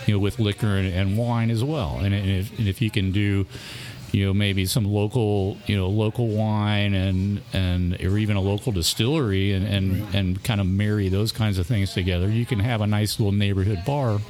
[0.06, 1.98] you know with liquor and, and wine as well.
[1.98, 3.46] And, and if and if you can do
[4.12, 8.70] you know maybe some local you know local wine and and or even a local
[8.70, 12.28] distillery and and, and kind of marry those kinds of things together.
[12.28, 14.20] You can have a nice little neighborhood bar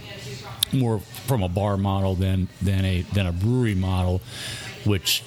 [0.72, 4.22] more from a bar model than than a than a brewery model
[4.84, 5.22] which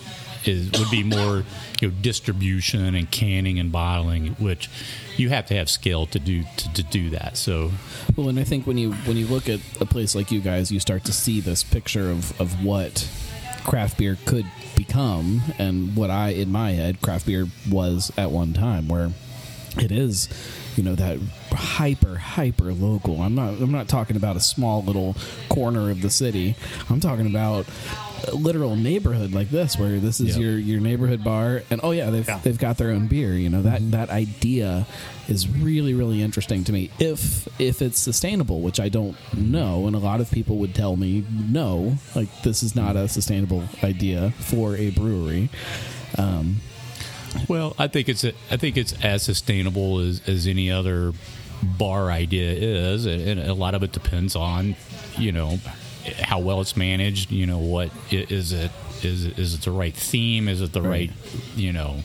[0.46, 1.44] is would be more
[1.82, 4.70] you know distribution and canning and bottling which
[5.18, 7.38] you have to have scale to do to, to do that.
[7.38, 7.72] So
[8.15, 10.72] Well, and I think when you when you look at a place like you guys,
[10.72, 13.10] you start to see this picture of of what
[13.65, 18.54] craft beer could become, and what I in my head craft beer was at one
[18.54, 19.12] time, where
[19.78, 20.30] it is,
[20.75, 21.19] you know, that
[21.51, 23.21] hyper hyper local.
[23.21, 25.15] I'm not I'm not talking about a small little
[25.49, 26.56] corner of the city.
[26.89, 27.65] I'm talking about
[28.34, 30.38] literal neighborhood like this where this is Yep.
[30.39, 32.39] your your neighborhood bar and oh yeah they've Yeah.
[32.43, 34.88] they've got their own beer you know that that idea
[35.28, 39.95] is really really interesting to me if if it's sustainable which i don't know and
[39.95, 44.32] a lot of people would tell me no like this is not a sustainable idea
[44.39, 45.49] for a brewery
[46.17, 46.58] um,
[47.49, 51.12] Well, I think it's a, I think it's as sustainable as, as any other
[51.62, 54.75] bar idea is, and a lot of it depends on
[55.17, 55.60] you know
[56.22, 57.32] how well it's managed.
[57.32, 58.72] You know, what is it
[59.04, 60.48] is it- is it the right theme?
[60.48, 61.58] Is it the right, Right.
[61.58, 62.04] you know?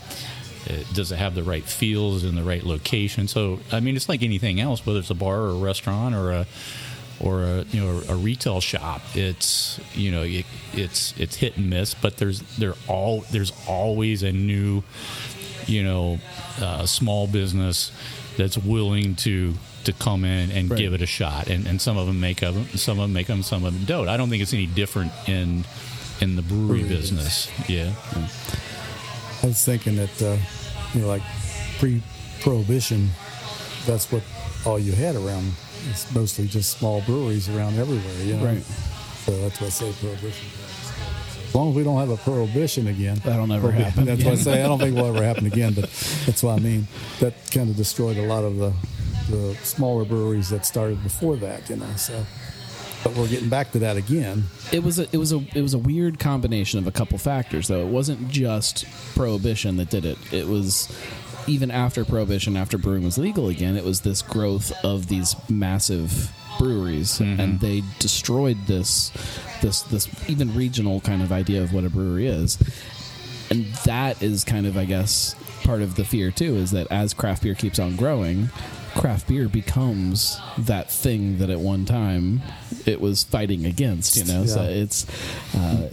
[0.69, 3.27] uh, Does it have the right feels in the right location?
[3.27, 6.31] So, I mean, it's like anything else, whether it's a bar or a restaurant or
[6.31, 6.45] a
[7.19, 9.01] or a you know a retail shop.
[9.15, 14.23] It's you know it, it's it's hit and miss, but there's there all there's always
[14.23, 14.83] a new
[15.67, 16.19] you know
[16.59, 17.91] uh, small business
[18.37, 19.53] that's willing to
[19.85, 20.77] to come in and Right.
[20.79, 23.27] give it a shot, and, and some of them make them, some of them make
[23.27, 24.07] them, some of them don't.
[24.09, 25.65] I don't think it's any different in
[26.21, 27.49] in the brewery Brewery business.
[27.67, 27.91] Yeah,
[29.43, 30.37] I was thinking that, uh,
[30.93, 31.23] you know, like
[31.79, 33.09] pre-prohibition,
[33.85, 34.21] that's what
[34.65, 35.51] all you had around.
[35.89, 38.45] It's mostly just small breweries around everywhere, you know.
[38.45, 38.63] Right.
[39.25, 40.47] So that's what I say prohibition.
[41.47, 44.05] As long as we don't have a prohibition again, That'll never happen.
[44.05, 44.63] That's what I say.
[44.63, 45.83] I don't think it will ever happen again, but
[46.25, 46.87] that's what I mean.
[47.19, 48.73] That kind of destroyed a lot of the
[49.31, 51.95] the smaller breweries that started before that, you know.
[51.95, 52.25] So,
[53.03, 54.43] but we're getting back to that again.
[54.71, 57.67] it was a it was a it was a weird combination of a couple factors
[57.67, 57.81] though.
[57.81, 60.17] It wasn't just prohibition that did it.
[60.31, 60.93] It was
[61.47, 66.31] even after prohibition, after brewing was legal again, it was this growth of these massive
[66.59, 67.39] breweries, mm-hmm.
[67.39, 69.11] and they destroyed this
[69.61, 72.57] this this even regional kind of idea of what a brewery is.
[73.49, 77.13] And that is kind of, I guess, part of the fear too, is that as
[77.13, 78.49] craft beer keeps on growing,
[79.01, 82.39] craft beer becomes that thing that at one time
[82.85, 84.15] it was fighting against.
[84.15, 85.07] You know, so it's.
[85.55, 85.89] Uh,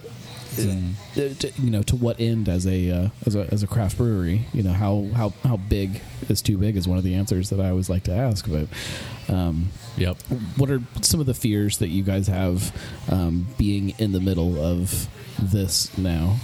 [0.59, 3.97] uh, to- you know, to what end as a, uh, as a as a craft
[3.97, 4.44] brewery?
[4.53, 7.61] You know, how how how big is too big is one of the answers that
[7.61, 8.47] I always like to ask.
[8.47, 8.66] But
[9.33, 10.21] um, yep.
[10.57, 12.75] what are some of the fears that you guys have
[13.11, 16.37] um, being in the middle of this now?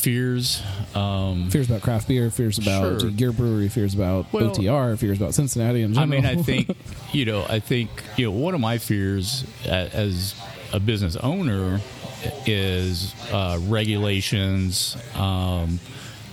[0.00, 0.62] Fears.
[0.94, 3.10] Um, Fears about craft beer, fears about Sure.
[3.10, 6.74] your brewery, fears about Well- OTR, fears about Cincinnati in I mean, I think
[7.12, 10.34] you know, I think you know, one of my fears as
[10.72, 11.80] a business owner
[12.46, 14.96] is uh, regulations.
[15.14, 15.80] Um,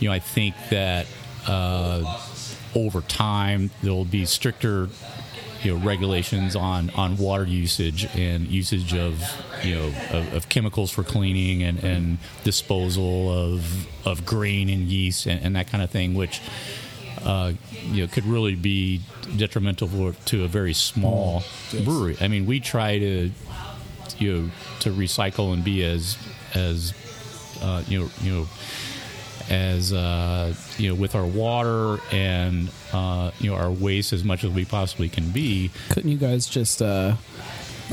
[0.00, 1.06] you know, I think that
[1.46, 2.20] uh,
[2.74, 4.88] over time there will be stricter,
[5.62, 9.20] you know, regulations on on water usage and usage of
[9.64, 15.26] you know of, of chemicals for cleaning and, and disposal of of grain and yeast
[15.26, 16.40] and, and that kind of thing, which
[17.24, 17.52] uh,
[17.90, 19.00] you know, could really be
[19.36, 21.42] detrimental for, to a very small
[21.72, 21.84] Yes.
[21.84, 22.16] brewery.
[22.20, 23.30] I mean, we try to,
[24.18, 26.16] you know, to recycle and be as
[26.54, 26.94] as
[27.60, 28.48] uh, you know, you know,
[29.50, 34.44] as uh, you know with our water and uh, you know our waste as much
[34.44, 35.70] as we possibly can be.
[35.90, 37.14] Couldn't you guys just uh,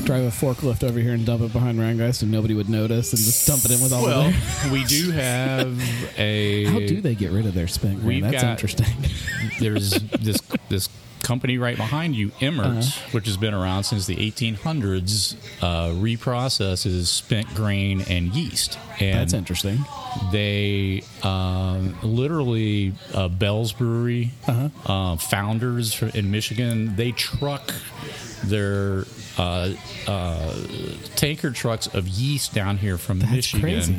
[0.04, 3.20] drive a forklift over here and dump it behind Rhinegeist and nobody would notice and
[3.22, 4.72] just dump it in with all Well, of their...
[4.72, 5.80] we do have
[6.18, 6.64] a.
[6.64, 8.02] How do they get rid of their spent?
[8.02, 8.86] We've That's got- interesting.
[9.60, 10.88] There's this this
[11.26, 13.08] company right behind you, Emmert's, Uh-huh.
[13.12, 18.78] which has been around since the 1800s, uh, reprocesses spent grain and yeast.
[19.00, 19.84] And That's interesting.
[20.32, 24.68] They um, literally uh, Bell's Brewery Uh-huh.
[24.92, 26.94] uh, founders in Michigan.
[26.96, 27.74] They truck
[28.44, 29.04] their
[29.36, 29.70] uh,
[30.06, 30.54] uh,
[31.16, 33.60] tanker trucks of yeast down here from That's Michigan.
[33.62, 33.96] crazy.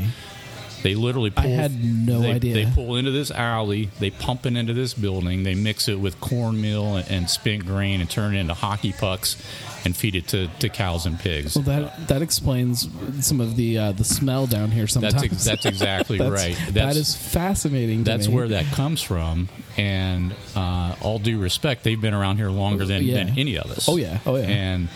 [0.84, 2.54] They literally I had no they, idea.
[2.66, 3.90] They pull into this alley.
[4.00, 5.44] They pump it into this building.
[5.44, 9.36] They mix it with cornmeal and, and spent grain and turn it into hockey pucks
[9.86, 11.56] and feed it to, to cows and pigs.
[11.56, 12.88] Well, that that explains
[13.26, 15.14] some of the uh, the smell down here sometimes.
[15.16, 16.56] That's ex- that's exactly That's- right.
[16.68, 18.04] that That's- is fascinating.
[18.04, 18.36] to That's me.
[18.36, 19.50] where that comes from.
[19.78, 23.24] And uh, all due respect, they've been around here longer than, Yeah.
[23.26, 23.88] than any of us.
[23.88, 24.20] Oh, yeah.
[24.26, 24.42] Oh, yeah.
[24.48, 24.90] And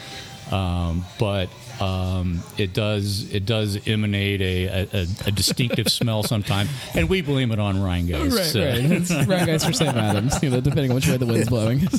[0.51, 1.49] um, but
[1.81, 7.51] um, it does it does emanate a, a, a distinctive smell sometimes, and we blame
[7.51, 8.31] it on Rhinegeist.
[8.35, 8.91] Right, so- right.
[8.91, 11.81] It's Rhinegeist or Sam Adams, you know, depending on which way the wind's blowing.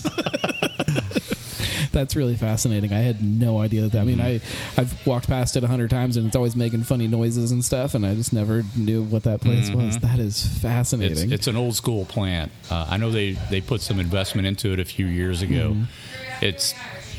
[1.92, 2.90] That's really fascinating.
[2.94, 4.00] I had no idea that.
[4.00, 4.40] I mean, I
[4.78, 7.94] I've walked past it a hundred times and it's always making funny noises and stuff,
[7.94, 9.98] and I just never knew what that place was.
[9.98, 10.48] That is Mm-hmm.
[10.56, 11.32] It's, fascinating.
[11.32, 12.50] it's an old school plant.
[12.70, 15.72] Uh, I know they, they put some investment into it a few years ago.
[15.74, 15.84] Mm-hmm.
[16.44, 16.72] It's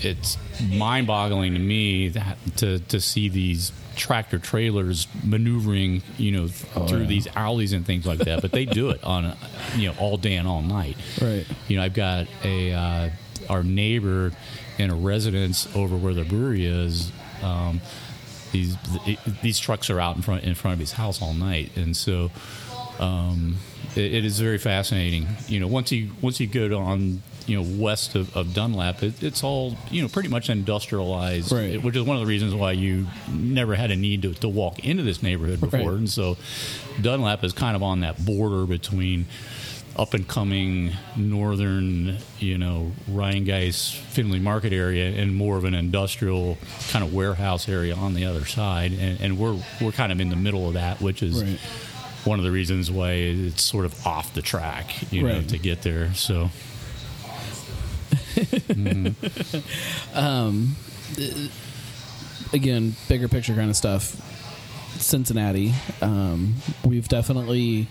[0.06, 0.38] it's
[0.72, 6.88] mind boggling to me that, to to see these tractor trailers maneuvering, you know, Oh,
[6.88, 7.06] through yeah.
[7.08, 8.42] these alleys and things like that.
[8.42, 9.36] But they do it on,
[9.76, 10.98] you know, all day and all night.
[11.22, 11.46] Right.
[11.68, 13.10] You know, I've got a uh,
[13.50, 14.32] our neighbor
[14.80, 17.12] in a residence over where the brewery is.
[17.44, 17.82] Um,
[18.52, 18.76] these
[19.42, 22.32] these trucks are out in front in front of his house all night, and so
[23.00, 23.58] um,
[23.96, 25.28] it, it is very fascinating.
[25.48, 29.22] You know, once you once you go on, you know, west of, of Dunlap, it,
[29.22, 31.82] it's all you know pretty much industrialized, Right.
[31.82, 34.80] which is one of the reasons why you never had a need to, to walk
[34.86, 35.80] into this neighborhood before.
[35.80, 35.88] Right.
[35.98, 36.38] And so,
[37.02, 39.26] Dunlap is kind of on that border between
[39.96, 46.58] up and coming northern, you know, Rhinegeist, Findlay Market area, and more of an industrial
[46.90, 48.92] kind of warehouse area on the other side.
[48.94, 51.60] And, and we're we're kind of in the middle of that, which is Right.
[52.26, 55.82] One of the reasons why it's sort of off the track, you know, to get
[55.82, 56.14] there.
[56.14, 56.50] So
[62.54, 64.30] again, bigger picture kind of stuff.
[65.00, 66.56] Cincinnati, um,
[66.86, 67.88] we've definitely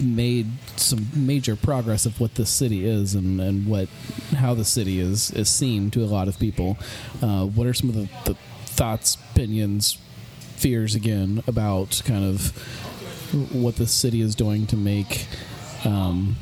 [0.00, 3.88] made some major progress of what this city is and, and what
[4.36, 6.78] how the city is is seen to a lot of people.
[7.20, 9.98] Uh, what are some of the, the thoughts, opinions,
[10.56, 12.52] fears again about kind of
[13.32, 15.26] what the city is doing to make
[15.84, 16.36] um,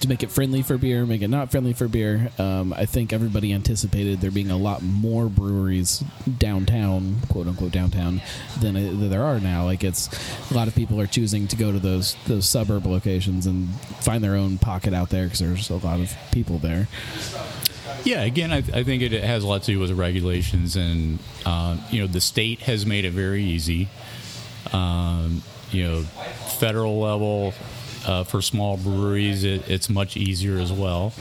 [0.00, 2.30] to make it friendly for beer, make it not friendly for beer.
[2.38, 6.02] Um, I think everybody anticipated there being a lot more breweries
[6.38, 8.20] downtown, quote unquote downtown,
[8.60, 9.64] than, than there are now.
[9.64, 10.08] Like it's
[10.50, 13.68] a lot of people are choosing to go to those those suburb locations and
[14.00, 16.88] find their own pocket out there because there's a lot of people there.
[18.04, 21.18] Yeah, again, I, I think it has a lot to do with the regulations, and
[21.44, 23.88] uh, you know, the state has made it very easy.
[24.72, 26.02] Um, you know,
[26.58, 27.52] federal level
[28.06, 31.12] uh, for small breweries, it, it's much easier as well.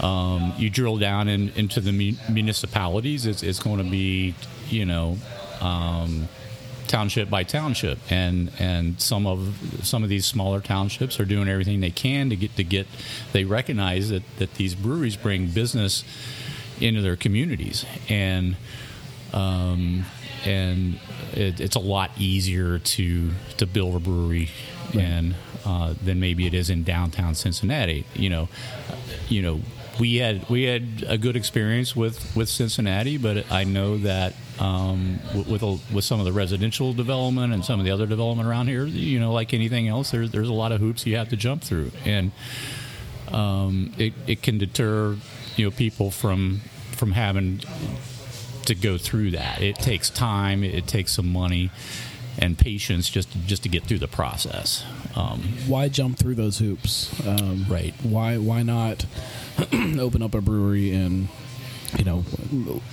[0.00, 4.34] Um, you drill down in, into the mu- municipalities, it's, it's going to be,
[4.68, 5.16] you know,
[5.60, 6.28] um,
[6.86, 11.80] township by township, and and some of some of these smaller townships are doing everything
[11.80, 12.86] they can to get to get.
[13.32, 16.04] They recognize that that these breweries bring business
[16.80, 18.56] into their communities, and
[19.32, 20.04] um,
[20.44, 20.98] and
[21.32, 24.50] it, it's a lot easier to to build a brewery
[24.94, 28.06] and uh, than maybe it is in downtown Cincinnati.
[28.14, 28.48] You know,
[29.28, 29.60] you know,
[29.98, 35.18] we had we had a good experience with with Cincinnati, but I know that um,
[35.34, 38.48] with with, a, with some of the residential development and some of the other development
[38.48, 41.28] around here, you know, like anything else, there's there's a lot of hoops you have
[41.30, 42.32] to jump through, and
[43.32, 45.16] um, it it can deter
[45.56, 46.60] you know people from
[46.92, 47.60] from having
[48.68, 49.60] to go through that.
[49.60, 50.62] It takes time.
[50.64, 51.70] It, takes some money
[52.38, 54.84] and patience just to, just to get through the process.
[55.16, 57.12] Um, Why jump through those hoops?
[57.26, 57.94] Um, Right.
[58.02, 59.04] Why why not
[59.98, 61.28] open up a brewery in
[61.98, 62.24] you know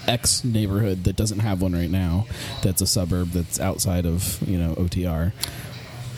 [0.08, 2.26] X neighborhood that doesn't have one right now?
[2.64, 5.32] That's a suburb that's outside of you know OTR.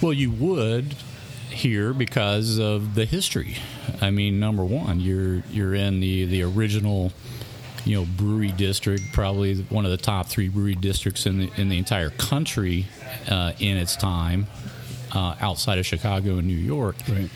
[0.01, 0.95] well, you would
[1.49, 3.58] here because of the history.
[4.01, 7.12] I mean, number one, you're you're in the the original.
[7.88, 11.69] You know, brewery district, probably one of the top three brewery districts in the in
[11.69, 12.85] the entire country
[13.29, 14.47] uh, in its time.
[15.13, 16.95] uh, outside of Chicago and New York.
[17.09, 17.29] Right.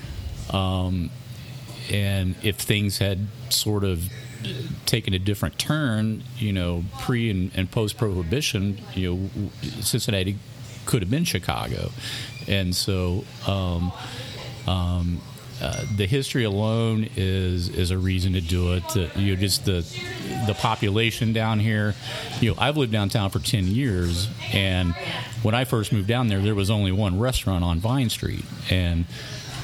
[1.92, 4.10] And if things had sort of
[4.86, 9.30] taken a different turn, you know, pre and, and post prohibition, you know,
[9.82, 10.38] Cincinnati
[10.86, 11.92] could have been Chicago.
[12.48, 13.92] And so um,
[14.68, 15.22] um,
[15.62, 18.88] uh, the history alone is is a reason to do it.
[18.90, 19.86] The, you know, just the
[20.48, 21.94] the population down here.
[22.40, 24.94] You know, I've lived downtown for ten years, and
[25.44, 29.06] when I first moved down there, there was only one restaurant on Vine Street, and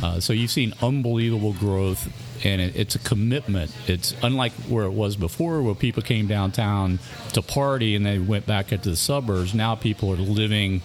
[0.04, 2.08] uh, so you've seen unbelievable growth,
[2.46, 3.72] and it, it's a commitment.
[3.88, 7.00] It's unlike where it was before, where people came downtown
[7.34, 9.56] to party and they went back into the suburbs.
[9.56, 10.82] Now people are living,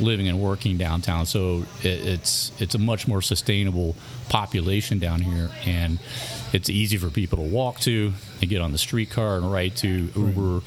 [0.00, 1.26] living and working downtown.
[1.26, 3.96] So it, it's it's a much more sustainable
[4.28, 5.98] population down here, and
[6.52, 10.08] it's easy for people to walk to and get on the streetcar and ride to
[10.16, 10.62] Uber.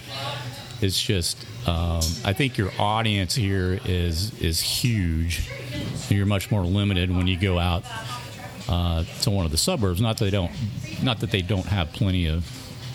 [0.81, 5.49] It's just, um, I think your audience here is is huge.
[6.09, 7.83] You're much more limited when you go out
[8.67, 10.01] uh, to one of the suburbs.
[10.01, 10.51] Not that they don't,
[11.01, 12.45] not that they don't have plenty of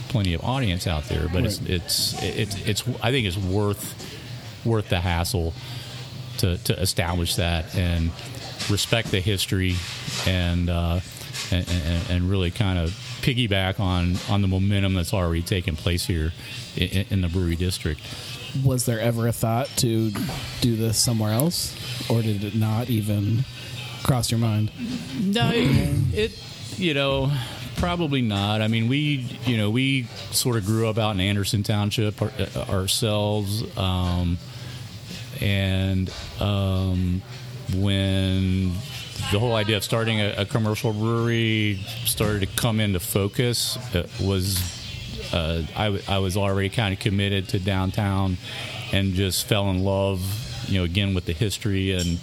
[0.09, 2.89] plenty of audience out there, but it's it's it's it's.
[3.03, 3.95] I think it's worth
[4.65, 5.55] worth the hassle
[6.39, 8.11] to to establish that and
[8.71, 9.77] respect the history
[10.27, 11.01] and uh,
[11.51, 12.91] and, and, and really kind of
[13.23, 16.33] piggyback on on the momentum that's already taken place here
[16.77, 18.01] in, in the brewery district.
[18.65, 20.11] Was there ever a thought to
[20.61, 21.77] do this somewhere else,
[22.11, 23.45] or did it not even
[24.03, 24.71] cross your mind?
[25.21, 27.31] No, it, it you know
[27.79, 28.61] probably not.
[28.61, 32.29] I mean, we you know we sort of grew up out in Anderson Township uh,
[32.69, 34.39] ourselves, um,
[35.41, 37.23] and um,
[37.75, 38.73] when
[39.33, 44.09] the whole idea of starting a, a commercial brewery started to come into focus, it
[44.21, 44.61] was
[45.33, 48.39] uh, I, w- I was already kind of committed to downtown
[48.93, 50.23] and just fell in love,
[50.69, 52.19] you know, again with the history and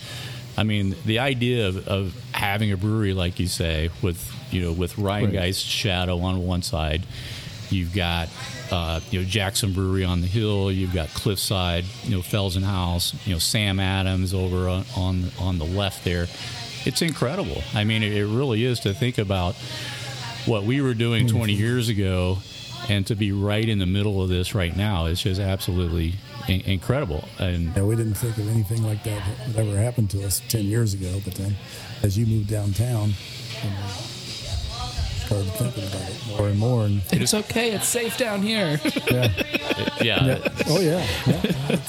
[0.58, 4.72] I mean the idea of, of having a brewery, like you say, with you know
[4.72, 5.34] with Rhine Right.
[5.34, 7.06] Geist Shadow on one side,
[7.70, 8.30] you've got
[8.72, 13.14] uh, you know Jackson Brewery on the hill, you've got Cliffside, you know Felsen House,
[13.26, 16.28] you know Sam Adams over on on, on the left there.
[16.86, 17.64] It's incredible.
[17.74, 19.56] I mean, it, it really is to think about
[20.46, 22.38] what we were doing 20 years ago
[22.88, 26.14] and to be right in the middle of this right now is just absolutely
[26.48, 30.24] in- incredible and Yeah, we didn't think of anything like that that ever happened to
[30.24, 31.20] us 10 years ago.
[31.24, 31.56] But then
[32.04, 33.14] as you moved downtown,
[33.64, 33.88] you know,
[35.26, 36.86] started thinking about it more and more.
[36.86, 37.72] And It's okay.
[37.72, 38.80] It's safe down here.
[39.12, 39.32] yeah,
[40.02, 40.50] yeah, yeah.
[40.68, 41.06] Oh, yeah.
[41.28, 41.80] yeah.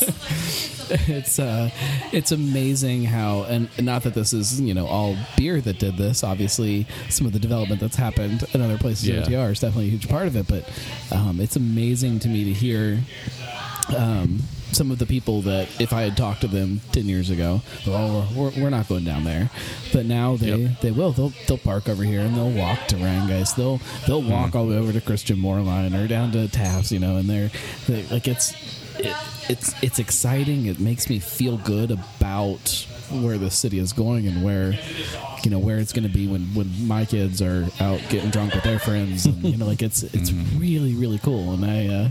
[1.08, 1.70] it's uh,
[2.12, 6.22] it's amazing how, and not that this is you know all beer that did this.
[6.24, 9.16] Obviously, some of the development that's happened in other places Yeah.
[9.16, 10.46] in OTR is definitely a huge part of it.
[10.48, 10.68] But
[11.16, 13.00] um, it's amazing to me to hear.
[13.96, 14.40] Um,
[14.76, 18.28] some of the people that if I had talked to them ten years ago, oh,
[18.36, 19.50] we're, we're not going down there,
[19.92, 20.80] but now they, Yep.
[20.80, 21.12] they will.
[21.12, 23.56] They'll they'll park over here and they'll walk to Rhinegeist.
[23.56, 26.98] They'll they'll walk all the way over to Christian Moerlein or down to Taft's, you
[27.00, 27.50] know, and they're,
[27.88, 28.52] they like it's
[28.98, 29.14] it,
[29.48, 30.66] it's it's exciting.
[30.66, 34.74] It makes me feel good about where the city is going and where
[35.44, 38.52] you know where it's going to be when when my kids are out getting drunk
[38.52, 42.08] with their friends and you know like it's it's really really cool and I uh,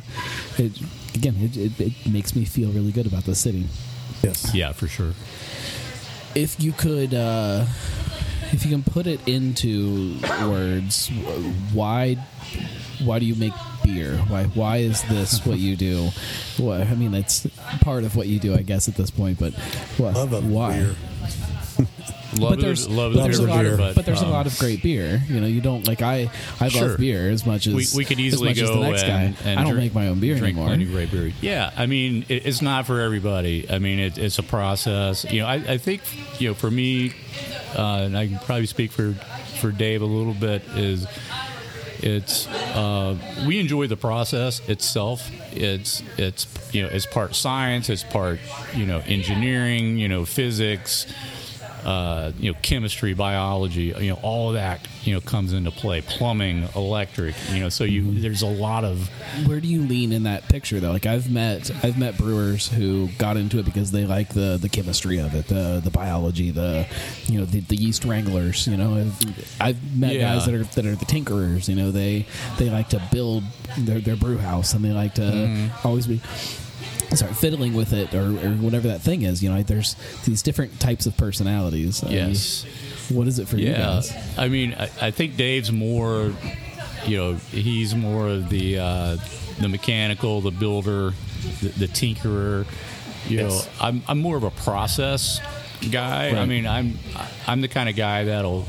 [0.57, 0.71] it
[1.15, 3.65] again it, it, it makes me feel really good about the city.
[4.23, 4.53] Yes.
[4.55, 5.13] yeah for sure
[6.35, 7.65] If you could uh,
[8.51, 11.09] if you can put it into words,
[11.73, 12.15] why
[13.03, 13.53] why do you make
[13.83, 14.17] beer?
[14.27, 16.09] Why why is this what you do?
[16.57, 17.45] What I mean, it's
[17.81, 19.37] part of what you do, I guess, at this point.
[19.39, 19.53] But
[19.97, 20.95] what, Love of why?
[22.39, 24.47] love But there's, love but there's a lot of, but, but there's a um, lot
[24.47, 25.21] of great beer.
[25.27, 26.29] You know, you don't like I.
[26.59, 26.89] I Sure.
[26.89, 29.03] love beer as much as we, we could easily as much go as the next
[29.03, 29.49] and, guy.
[29.49, 30.93] and I don't drink, make my own beer drink anymore.
[30.93, 31.31] great beer.
[31.41, 33.69] Yeah, I mean it, it's not for everybody.
[33.69, 35.25] I mean it, it's a process.
[35.31, 36.01] You know, I, I think
[36.39, 37.13] you know for me,
[37.75, 39.13] uh, and I can probably speak for
[39.59, 41.07] for Dave a little bit is
[41.99, 43.17] it's uh,
[43.47, 45.29] we enjoy the process itself.
[45.53, 48.39] It's it's you know it's part science, it's part
[48.73, 51.07] you know engineering, you know physics,
[51.85, 56.01] uh, you know chemistry, biology, you know all of that you know comes into play.
[56.01, 57.69] Plumbing, electric, you know.
[57.69, 59.07] So you there's a lot of
[59.45, 60.91] Where do you lean in that picture though?
[60.91, 64.69] Like I've met I've met brewers who got into it because they like the the
[64.69, 66.87] chemistry of it, the the biology, the
[67.27, 68.67] you know the, the yeast wranglers.
[68.67, 70.33] You know, I've, I've met Yeah.
[70.33, 71.67] guys that are that are the tinkerers.
[71.69, 72.25] You know, they
[72.57, 73.43] they like to build
[73.77, 75.87] their their brew house and they like to Mm-hmm.
[75.87, 76.21] always be.
[77.15, 79.41] Sorry, fiddling with it or, or whatever that thing is.
[79.43, 79.95] You know, there's
[80.25, 82.03] these different types of personalities.
[82.03, 82.65] Uh, yes.
[83.09, 84.13] what is it for you Yeah, guys?
[84.37, 86.33] I mean, I, I think Dave's more,
[87.05, 89.17] you know, he's more of the uh,
[89.59, 91.13] the mechanical, the builder,
[91.61, 92.65] the, the tinkerer.
[93.27, 93.65] You Yes.
[93.65, 95.39] know, I'm I'm more of a process
[95.91, 96.29] guy.
[96.29, 96.97] I mean, I'm
[97.47, 98.65] I'm the kind of guy that'll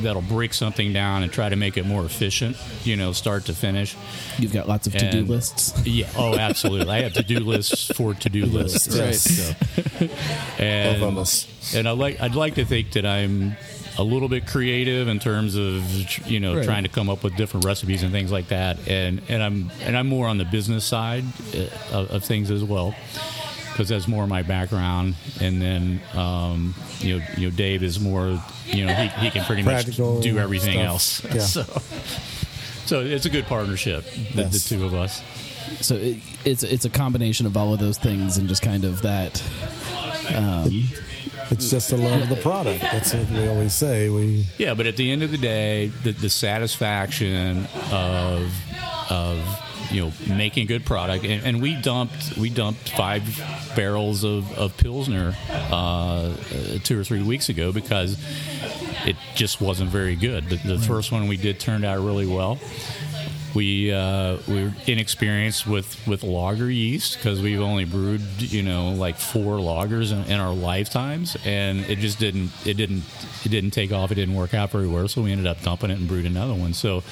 [0.00, 2.56] that'll break something down and try to make it more efficient.
[2.84, 3.96] You know, start to finish.
[4.38, 5.74] You've got lots of to do lists.
[5.86, 6.08] Yeah.
[6.16, 6.90] Oh, absolutely.
[6.92, 8.96] I have to do lists for to do lists.
[8.98, 9.14] Right.
[9.14, 9.54] So,
[10.58, 11.74] and, Both of us.
[11.74, 13.56] And I like I'd like to think that I'm
[13.98, 16.64] a little bit creative in terms of you know Right.
[16.64, 18.86] trying to come up with different recipes and things like that.
[18.88, 21.24] And and I'm and I'm more on the business side
[21.54, 22.94] uh, of, of things as well.
[23.76, 28.42] Because that's more my background, and then um, you know, you know, Dave is more,
[28.64, 31.24] you know, he, he can pretty Practical much do everything stuff.
[31.34, 31.56] else.
[31.56, 31.62] Yeah.
[32.86, 34.04] So, so it's a good partnership,
[34.34, 35.20] the, the two of us.
[35.80, 39.02] So it, it's it's a combination of all of those things and just kind of
[39.02, 39.42] that.
[41.50, 42.80] It's just the love of the product.
[42.80, 44.08] That's what we always say.
[44.08, 48.52] We Yeah, but at the end of the day, the, the satisfaction of
[49.10, 49.38] of
[49.90, 53.22] you know making good product, and, and we dumped we dumped five
[53.74, 56.34] barrels of, of pilsner uh, uh,
[56.82, 58.18] two or three weeks ago because
[59.04, 60.48] it just wasn't very good.
[60.48, 62.58] The, the first one we did turned out really well.
[63.54, 68.90] We uh, we were inexperienced with with lager yeast because we've only brewed you know
[68.90, 73.02] like four lagers in, in our lifetimes, and it just didn't it didn't
[73.44, 74.12] it didn't take off.
[74.12, 76.54] It didn't work out very well, so we ended up dumping it and brewed another
[76.54, 76.74] one.
[76.74, 77.02] So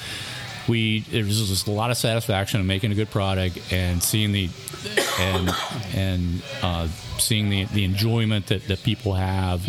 [0.67, 4.31] we there was just a lot of satisfaction in making a good product and seeing
[4.31, 4.49] the
[5.19, 5.51] and
[5.93, 6.87] and uh,
[7.17, 9.67] seeing the, the enjoyment that, that people have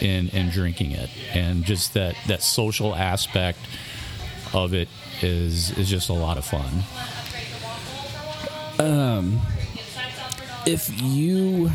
[0.00, 3.58] in in drinking it, and just that that social aspect
[4.52, 4.88] of it
[5.22, 6.84] is is just a lot of fun.
[8.78, 9.40] um
[10.66, 11.70] If you,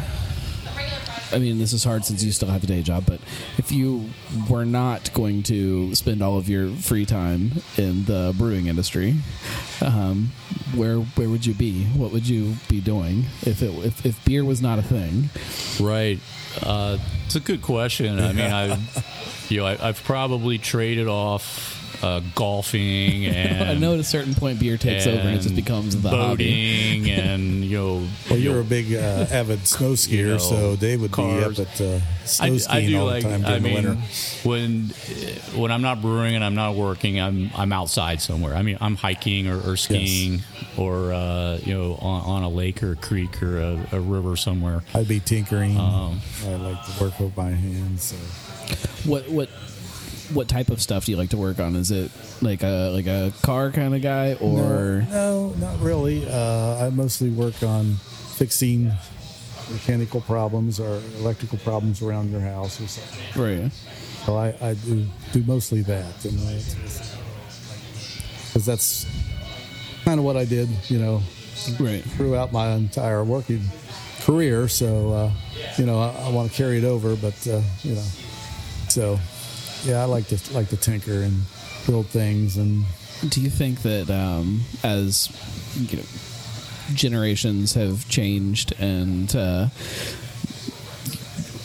[1.31, 3.19] I mean, this is hard since you still have a day job, but
[3.57, 4.09] if you
[4.49, 9.15] were not going to spend all of your free time in the brewing industry,
[9.81, 10.31] um,
[10.75, 11.85] where where would you be?
[11.85, 15.29] What would you be doing if it if, if beer was not a thing?
[15.79, 16.19] Right.
[16.63, 18.19] Uh, it's a good question.
[18.19, 18.79] I mean, I,
[19.49, 24.33] you know, I, I've probably traded off uh, golfing and I know at a certain
[24.35, 26.45] point beer takes over and it just becomes the hobby.
[26.45, 28.07] boating and you know.
[28.29, 31.57] well, you you're a big uh, avid snow skier, you know, so they would cars.
[31.57, 33.23] be up at uh, snow I, I skiing do all like.
[33.23, 34.01] the time I during mean, the winter.
[34.43, 34.89] when
[35.61, 38.55] when I'm not brewing and I'm not working, I'm I'm outside somewhere.
[38.55, 40.41] I mean, I'm hiking or, or skiing
[40.77, 44.35] or uh, you know on, on a lake or a creek or a, a river
[44.35, 44.81] somewhere.
[44.93, 45.77] I'd be tinkering.
[45.77, 48.03] Um, I like to work with my hands.
[48.03, 48.15] So.
[49.09, 49.49] What what
[50.33, 51.75] what type of stuff do you like to work on?
[51.75, 52.11] Is it
[52.41, 56.27] like a like a car kind of guy or no, no, not really.
[56.27, 57.95] Uh, I mostly work on
[58.35, 58.91] fixing
[59.71, 63.41] mechanical problems or electrical problems around your house or something.
[63.61, 63.71] right?
[64.25, 66.59] So I, I do do mostly that, you know,
[68.47, 69.05] because that's
[70.05, 71.21] kind of what I did, you know,
[71.79, 72.01] Right.
[72.03, 73.61] throughout my entire working
[74.21, 74.67] career.
[74.67, 75.31] So, uh,
[75.77, 78.05] you know, I, I want to carry it over, but uh, you know,
[78.87, 79.19] so
[79.83, 81.43] yeah, I like to like to tinker and
[81.85, 82.85] build things and
[83.27, 85.29] Do you think that um, as
[85.75, 86.03] you know,
[86.93, 89.67] generations have changed and uh,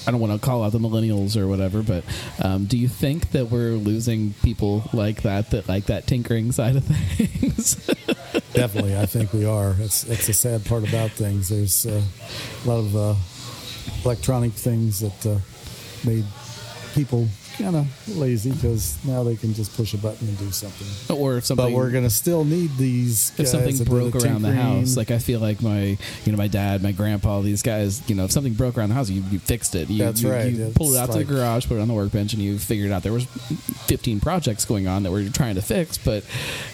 [0.06, 2.04] I don't want to call out the millennials or whatever, but
[2.42, 6.76] um, do you think that we're losing people like that that like that tinkering side
[6.76, 7.76] of things?
[8.52, 9.72] Definitely, I think we are.
[9.72, 11.48] That's that's the sad part about things.
[11.48, 12.02] There's uh,
[12.64, 13.14] a lot of uh,
[14.04, 15.38] electronic things that uh,
[16.04, 16.24] made
[16.94, 17.28] people
[17.58, 21.16] kind of lazy because now they can just push a button and do something.
[21.16, 23.32] or if something But we're going to still need these.
[23.38, 26.82] if something broke around the house, like I feel like my, you know, my dad,
[26.82, 29.74] my grandpa, these guys, you know, if something broke around the house, you, you fixed
[29.74, 29.88] it.
[29.90, 30.52] You, That's you, right.
[30.52, 32.58] You It's pulled it out to the garage, put it on the workbench, and you
[32.58, 33.24] figured out there was
[33.86, 35.98] 15 projects going on that we're trying to fix.
[35.98, 36.24] But,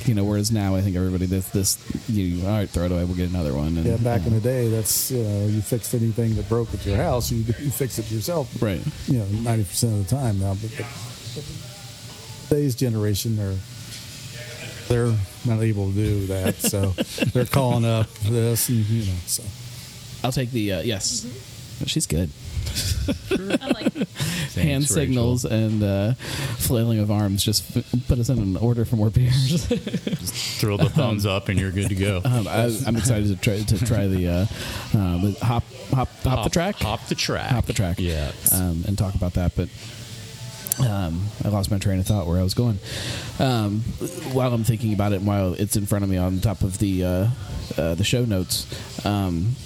[0.07, 1.79] you know, whereas now I think everybody this this
[2.09, 3.77] you all right, throw it away, we'll get another one.
[3.77, 6.85] And, yeah, back in the day, that's you know, you fixed anything that broke at
[6.87, 8.63] your house, you, you fix it yourself.
[8.63, 8.81] right.
[9.07, 10.55] You know, ninety percent of the time now.
[10.55, 10.87] But, but,
[11.35, 11.45] but
[12.49, 13.57] today's generation, they're
[14.89, 15.15] they're
[15.47, 16.87] not able to do that, so
[17.33, 19.43] they're calling up this, and you know, so.
[20.23, 21.27] I'll take the uh, yes.
[21.87, 22.29] She's good.
[23.31, 23.95] I'm like,
[24.55, 24.87] Hand Rachel.
[24.87, 26.13] signals and uh,
[26.59, 29.65] flailing of arms just f- put us in an order for more beers.
[30.61, 32.21] Throw the thumbs up and you're good to go.
[32.23, 34.33] Um, I, I'm excited to try to try the uh,
[34.99, 35.65] uh, the hop
[35.95, 37.51] hop hop, the track, Hop the track.
[37.51, 38.31] hop the track, Yeah.
[38.53, 39.57] um, and talk about that.
[39.57, 39.71] But
[40.87, 42.79] um, I lost my train of thought where I was going.
[43.39, 43.81] Um,
[44.33, 46.79] while I'm thinking about it, and while it's in front of me on top of
[46.79, 47.29] the uh,
[47.77, 48.67] uh, the show notes,
[49.05, 49.57] um,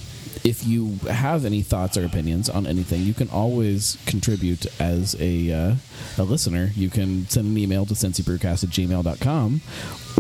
[0.44, 5.50] if you have any thoughts or opinions on anything, you can always contribute as a,
[5.50, 5.74] uh,
[6.18, 6.70] a listener.
[6.74, 9.62] You can send an email to cincybrewcast at gmail.com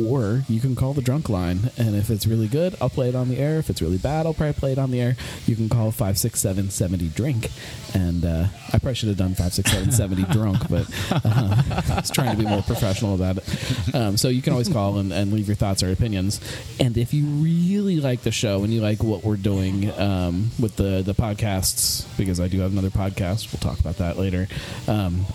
[0.02, 1.70] or you can call the drunk line.
[1.76, 3.58] And if it's really good, I'll play it on the air.
[3.58, 5.16] If it's really bad, I'll probably play it on the air.
[5.46, 7.50] You can call 567 70 drink.
[7.94, 12.36] And uh, I probably should have done 567 70 drunk, but uh, I was trying
[12.36, 13.94] to be more professional about it.
[13.94, 16.40] Um, so you can always call and, and leave your thoughts or opinions.
[16.80, 20.76] And if you really like the show and you like what we're doing um, with
[20.76, 24.48] the, the podcasts, because I do have another podcast, we'll talk about that later.
[24.88, 25.26] Um,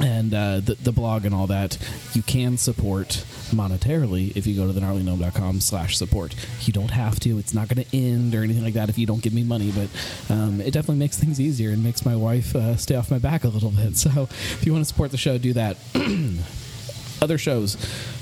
[0.00, 1.78] and uh, the, the blog and all that
[2.12, 6.34] you can support monetarily if you go to the slash support.
[6.62, 7.38] You don't have to.
[7.38, 9.72] It's not going to end or anything like that if you don't give me money
[9.72, 9.88] but
[10.32, 13.44] um, it definitely makes things easier and makes my wife uh, stay off my back
[13.44, 13.96] a little bit.
[14.06, 15.76] So if you want to support the show do that.
[17.22, 17.76] Other shows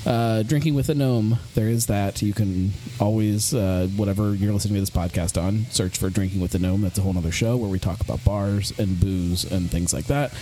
[0.05, 2.21] uh, drinking with a gnome there is that.
[2.21, 6.55] You can always uh, whatever you're listening to this podcast on search for drinking with
[6.55, 6.81] a gnome.
[6.81, 10.05] That's a whole other show where we talk about bars and booze and things like
[10.05, 10.33] that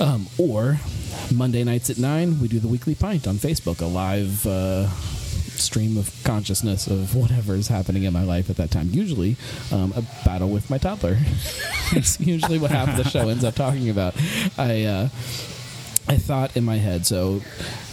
[0.00, 0.78] um, or
[1.32, 4.88] Monday nights at 9, we do the weekly pint on Facebook, a live uh,
[5.58, 8.88] stream of consciousness of whatever is happening in my life at that time.
[8.90, 9.36] Usually
[9.70, 11.18] um, a battle with my toddler.
[11.92, 14.14] it's usually what half of the show ends up talking about.
[14.58, 15.08] I, uh,
[16.08, 17.42] I thought in my head, so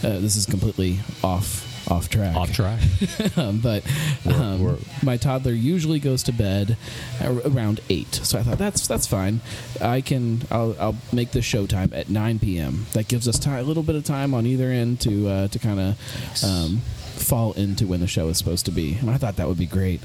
[0.03, 2.35] uh, this is completely off off track.
[2.35, 2.79] Off track.
[3.37, 3.83] um, but
[4.25, 6.77] um, my toddler usually goes to bed
[7.21, 9.41] around eight, so I thought that's that's fine.
[9.81, 12.85] I can I'll, I'll make the show time at nine p.m.
[12.93, 15.59] That gives us time, a little bit of time on either end to uh, to
[15.59, 16.81] kind of um,
[17.19, 18.97] fall into when the show is supposed to be.
[18.99, 20.01] And I thought that would be great.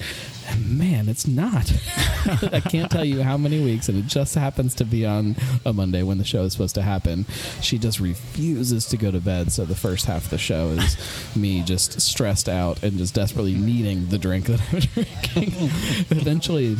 [0.58, 1.72] Man, it's not.
[2.52, 5.72] I can't tell you how many weeks, and it just happens to be on a
[5.72, 7.26] Monday when the show is supposed to happen.
[7.60, 9.52] She just refuses to go to bed.
[9.52, 13.54] So the first half of the show is me just stressed out and just desperately
[13.54, 14.80] needing the drink that I'm
[15.32, 15.70] drinking.
[16.10, 16.76] Eventually,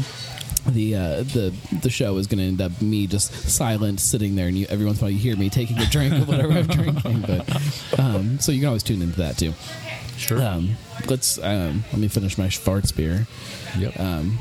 [0.67, 4.49] the uh, the the show is going to end up me just silent sitting there,
[4.49, 6.53] and you, every once in a while you hear me taking a drink of whatever
[6.53, 7.21] I'm drinking.
[7.23, 9.53] But um, so you can always tune into that too.
[10.27, 10.43] Sure.
[10.43, 10.77] Um,
[11.09, 13.27] let's um, let me finish my Schwarz beer.
[13.79, 13.99] Yep.
[14.01, 14.39] Um,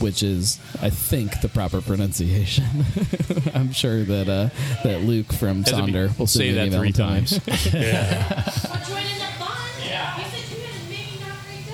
[0.00, 2.64] which is, I think, the proper pronunciation.
[3.54, 4.48] I'm sure that uh,
[4.84, 7.26] that Luke from Has to be- Sonder will say me that three tonight.
[7.28, 7.40] times.
[7.46, 9.68] We're joining the fun.
[9.86, 10.16] Yeah.
[10.18, 11.66] You said you had a maybe not great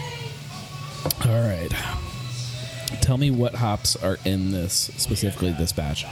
[1.24, 1.30] day.
[1.32, 3.00] All right.
[3.00, 6.04] Tell me what hops are in this specifically this batch.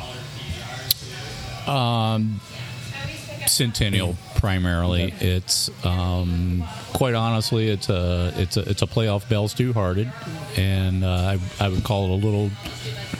[3.48, 5.14] Centennial primarily.
[5.20, 10.12] It's um, quite honestly, it's a it's a it's a playoff Bell's Two Hearted,
[10.56, 12.50] and uh, I, I would call it a little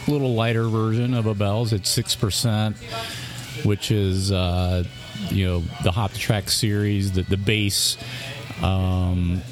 [0.09, 1.73] little lighter version of a Bell's.
[1.73, 2.77] It's six percent,
[3.65, 4.85] which is uh,
[5.31, 7.13] you know the Hop the Track series.
[7.13, 7.97] The the base
[8.63, 9.43] um,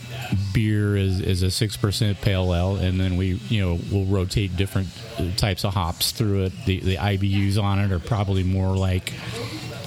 [0.52, 4.56] beer is is a six percent pale ale, and then we you know we'll rotate
[4.56, 4.88] different
[5.36, 6.52] types of hops through it.
[6.66, 9.12] The the IBUs on it are probably more like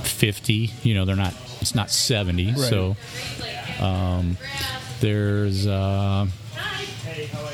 [0.08, 2.95] 50 you know they're not it's not 70 so
[3.80, 4.38] um,
[5.01, 6.26] there's uh,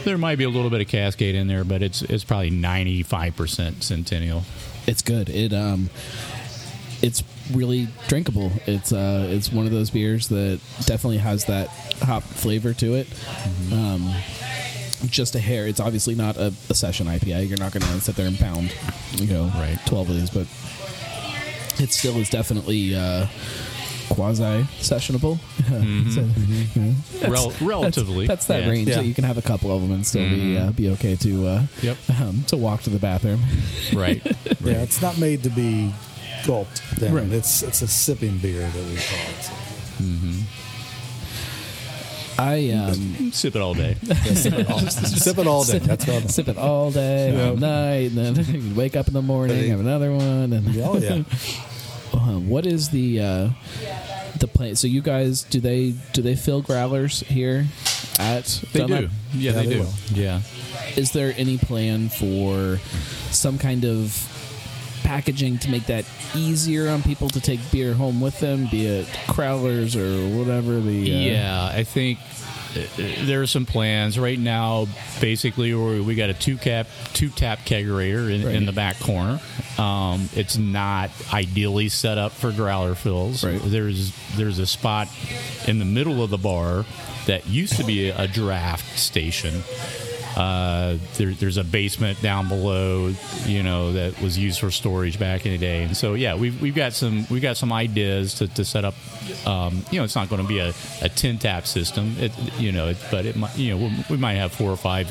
[0.05, 3.83] there might be a little bit of cascade in there but it's it's probably 95%
[3.83, 4.43] centennial
[4.87, 5.29] It's good.
[5.29, 5.89] It um,
[7.01, 8.51] it's really drinkable.
[8.65, 11.67] It's uh, it's one of those beers that definitely has that
[12.01, 13.07] hop flavor to it.
[13.71, 14.13] Um,
[15.07, 15.67] just a hair.
[15.67, 17.47] It's obviously not a, a session IPA.
[17.49, 18.73] You're not going to sit there and pound,
[19.15, 19.77] you know, Right.
[19.85, 20.47] twelve of these, but
[21.79, 23.27] it still is definitely uh,
[24.09, 25.39] quasi sessionable.
[26.13, 28.69] So, you know, that's- Rel- relatively, that's, that's that yeah.
[28.69, 28.95] range Yeah.
[28.97, 31.47] that you can have a couple of them and still be uh, be okay to
[31.47, 31.97] uh, Yep.
[32.21, 33.39] um, to walk to the bathroom.
[33.93, 34.21] right
[34.61, 35.93] Yeah, it's not made to be
[36.45, 37.13] gulped down.
[37.15, 37.31] Right.
[37.31, 39.43] It's it's a sipping beer that we call it.
[39.43, 39.53] So.
[42.37, 43.93] I um, sip it all day
[44.33, 45.79] sip it all, sip it all day.
[45.79, 46.29] That's what.
[46.31, 48.35] sip it all day, all night, and then
[48.69, 51.23] you wake up in the morning, have another one, and Oh yeah.
[52.13, 53.49] Uh, what is the uh,
[54.39, 54.75] the plan?
[54.75, 57.65] So you guys, do they do they fill growlers here
[58.19, 59.01] at they Dunlap?
[59.05, 59.93] do yeah, they, they do will.
[60.13, 60.41] yeah
[60.95, 62.77] Is there any plan for
[63.31, 64.11] some kind of
[65.03, 69.05] packaging to make that easier on people to take beer home with them, be it
[69.27, 72.19] crowlers or whatever the uh, Yeah, I think
[72.75, 72.79] uh,
[73.25, 74.87] there are some plans right now.
[75.21, 78.55] Basically, we we got a two cap, two tap kegerator in, Right.
[78.55, 79.39] in the back corner.
[79.77, 83.43] Um, it's not ideally set up for growler fills.
[83.43, 83.61] Right.
[83.63, 85.07] There's there's a spot
[85.67, 86.85] in the middle of the bar
[87.27, 89.63] that used to be a draft station.
[90.35, 93.13] Uh, there, there's a basement down below,
[93.45, 95.83] you know, that was used for storage back in the day.
[95.83, 98.95] And so, yeah, we've, we've got some we've got some ideas to, to set up.
[99.45, 102.71] Um, you know, it's not going to be a, a tin tap system, it, you
[102.71, 105.07] know, it, but it might, you know, we, might have four or five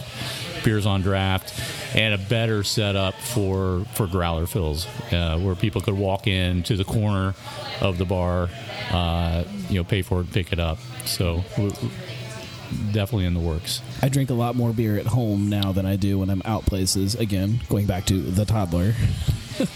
[0.65, 1.55] beers on draft,
[1.95, 6.77] and a better setup for for growler fills, uh, where people could walk in to
[6.77, 7.35] the corner
[7.81, 8.49] of the bar,
[8.91, 10.79] uh, you know, pay for it, and pick it up.
[11.05, 11.45] So.
[12.73, 13.81] W- w- Definitely in the works.
[14.03, 16.67] I drink a lot more beer at home now than I do when I'm out
[16.67, 17.15] places.
[17.15, 18.95] Again, going back to the toddler.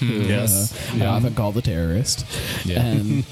[0.01, 0.73] Yes.
[0.99, 2.25] uh, I often call the terrorist.
[2.65, 2.81] Yeah.
[2.83, 3.25] And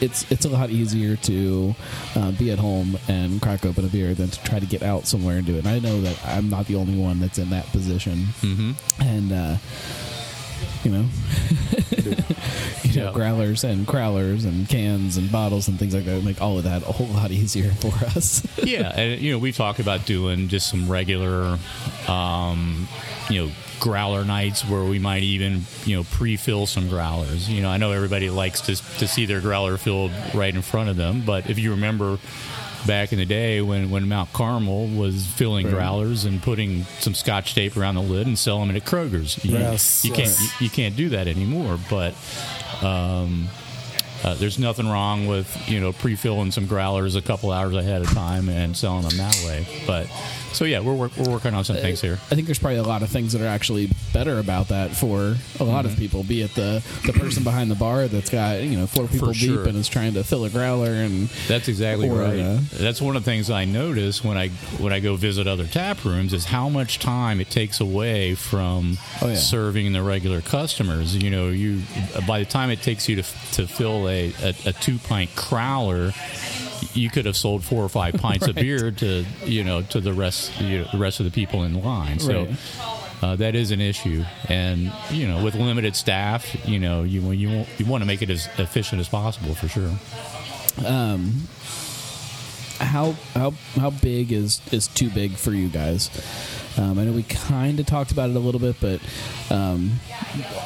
[0.00, 1.74] it's it's a lot easier to
[2.14, 5.06] uh, be at home and crack open a beer than to try to get out
[5.06, 5.66] somewhere and do it.
[5.66, 8.26] And I know that I'm not the only one that's in that position.
[8.42, 9.02] Mm-hmm.
[9.02, 9.56] And uh,
[10.84, 11.04] you know,
[12.82, 16.58] you know, growlers and crowlers and cans and bottles and things like that make all
[16.58, 18.46] of that a whole lot easier for us.
[18.64, 21.58] yeah, and you know, we talked about doing just some regular,
[22.08, 22.88] um,
[23.30, 27.48] you know, growler nights where we might even, you know, pre-fill some growlers.
[27.48, 30.88] You know, I know everybody likes to to see their growler filled right in front
[30.88, 32.18] of them, but if you remember
[32.86, 37.54] back in the day when, when Mount Carmel was filling growlers and putting some scotch
[37.54, 39.42] tape around the lid and selling them at Kroger's.
[39.44, 42.14] You, Yes, you can't you, you can't do that anymore, but
[42.82, 43.48] um,
[44.24, 48.08] uh, there's nothing wrong with you know pre-filling some growlers a couple hours ahead of
[48.10, 49.66] time and selling them that way.
[49.86, 50.06] But
[50.52, 52.14] so yeah, we're work, we're working on some things here.
[52.30, 55.36] I think there's probably a lot of things that are actually better about that for
[55.58, 55.86] a lot Mm-hmm.
[55.94, 56.22] of people.
[56.22, 59.60] Be it the the person behind the bar that's got you know four people deep
[59.66, 62.38] and is trying to fill a growler, and That's exactly right.
[62.38, 64.48] uh, That's one of the things I notice when I
[64.78, 68.98] when I go visit other tap rooms is how much time it takes away from
[69.22, 69.34] Oh, yeah.
[69.36, 71.16] serving the regular customers.
[71.16, 71.82] You know, you
[72.26, 73.22] by the time it takes you to
[73.54, 76.12] to fill a, a, a two pint crowler.
[76.94, 80.12] You could have sold four or five pints of beer to you know to the
[80.12, 82.18] rest you know, the rest of the people in line.
[82.18, 82.56] So Right.
[83.22, 87.48] uh, that is an issue, and you know with limited staff, you know you you
[87.56, 89.92] want, you want to make it as efficient as possible for sure.
[90.86, 91.42] Um,
[92.78, 96.10] how how how big is is too big for you guys?
[96.78, 99.00] Um, I know we kind of talked about it a little bit, but
[99.50, 100.00] um,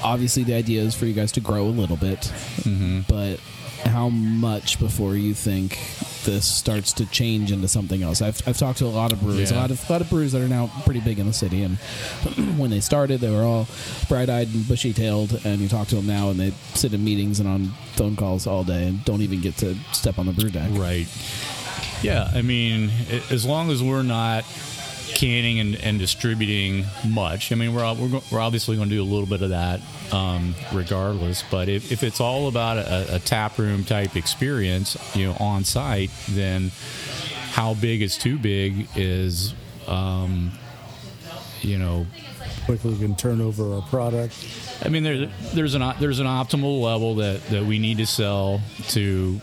[0.02, 2.20] obviously the idea is for you guys to grow a little bit.
[2.20, 3.00] Mm-hmm.
[3.08, 3.40] But
[3.84, 5.78] how much before you think
[6.24, 8.22] this starts to change into something else?
[8.22, 10.32] I've, I've talked to a lot of breweries, a lot of a lot of breweries
[10.32, 11.76] that are now pretty big in the city, and
[12.58, 13.66] when they started, they were all
[14.08, 15.40] bright-eyed and bushy-tailed.
[15.44, 18.46] And you talk to them now, and they sit in meetings and on phone calls
[18.46, 20.70] all day, and don't even get to step on the brew deck.
[20.72, 21.06] Right.
[22.02, 22.90] Yeah, I mean,
[23.30, 24.44] as long as we're not
[25.16, 29.04] canning and, and distributing much, I mean, we're we're, we're obviously going to do a
[29.04, 29.80] little bit of that,
[30.12, 31.42] um, regardless.
[31.50, 35.64] But if, if it's all about a, a tap room type experience, you know, on
[35.64, 36.70] site, then
[37.52, 39.54] how big is too big is,
[39.88, 40.52] um,
[41.62, 42.06] you know,
[42.66, 44.34] Quickly we can turn over our product.
[44.84, 48.60] I mean, there, there's an there's an optimal level that, that we need to sell
[48.88, 49.40] to,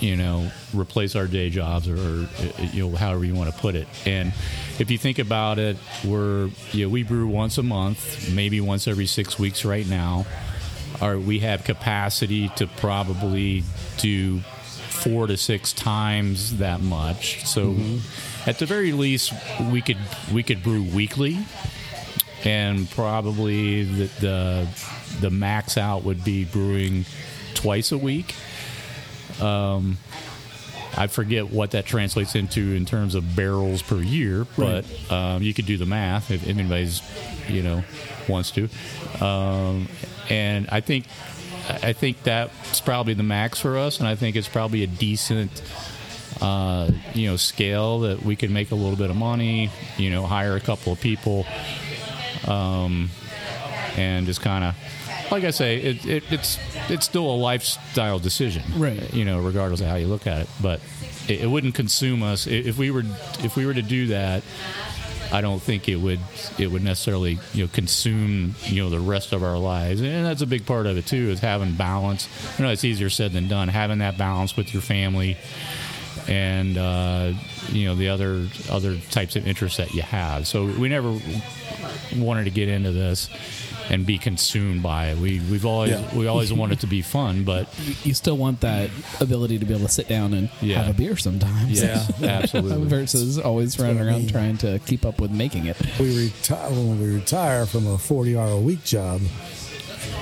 [0.00, 2.28] you know, replace our day jobs or, or
[2.72, 3.86] you know however you want to put it.
[4.06, 4.32] And
[4.78, 8.86] if you think about it, we're you know, we brew once a month, maybe once
[8.86, 10.26] every six weeks right now.
[11.00, 13.62] Or we have capacity to probably
[13.98, 17.46] do four to six times that much.
[17.46, 18.50] So mm-hmm.
[18.50, 19.32] at the very least,
[19.70, 19.98] we could
[20.32, 21.38] we could brew weekly
[22.44, 24.68] and probably the, the
[25.20, 27.04] the max out would be brewing
[27.54, 28.34] twice a week.
[29.40, 29.98] Um,
[30.96, 35.54] I forget what that translates into in terms of barrels per year, but um, you
[35.54, 37.02] could do the math if, if anybody's
[37.48, 37.84] you know
[38.28, 38.68] wants to.
[39.24, 39.88] Um,
[40.28, 41.06] and I think
[41.68, 45.62] I think that's probably the max for us, and I think it's probably a decent
[46.40, 49.70] uh, you know scale that we can make a little bit of money.
[49.98, 51.46] You know, hire a couple of people
[53.98, 54.74] and just kind of
[55.30, 56.58] like I say, it, it, it's
[56.88, 59.12] it's still a lifestyle decision, Right.
[59.12, 60.80] You know, regardless of how you look at it, but
[61.28, 63.04] it, it wouldn't consume us if we were
[63.40, 64.42] if we were to do that.
[65.30, 66.20] I don't think it would
[66.58, 70.40] it would necessarily you know consume you know the rest of our lives, and that's
[70.40, 72.28] a big part of it too is having balance.
[72.58, 73.68] I know it's easier said than done.
[73.68, 75.36] Having that balance with your family
[76.28, 77.32] and uh,
[77.70, 80.46] you know the other other types of interests that you have.
[80.46, 81.18] So we never
[82.16, 83.28] wanted to get into this
[83.90, 85.18] and be consumed by it.
[85.18, 86.14] We we've always Yeah.
[86.14, 87.68] we always want it to be fun, but
[88.04, 90.82] you still want that ability to be able to sit down and Yeah.
[90.82, 91.80] have a beer sometimes.
[91.82, 92.86] yeah, absolutely.
[92.88, 94.28] Versus always running what I around mean.
[94.28, 95.76] trying to keep up with making it.
[95.98, 99.20] We retire when we retire from a forty-hour a week job.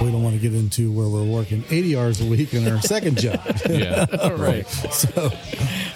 [0.00, 2.80] We don't want to get into where we're working eighty hours a week in our
[2.82, 3.40] second job.
[3.68, 4.04] yeah,
[4.36, 4.66] right.
[4.68, 5.30] So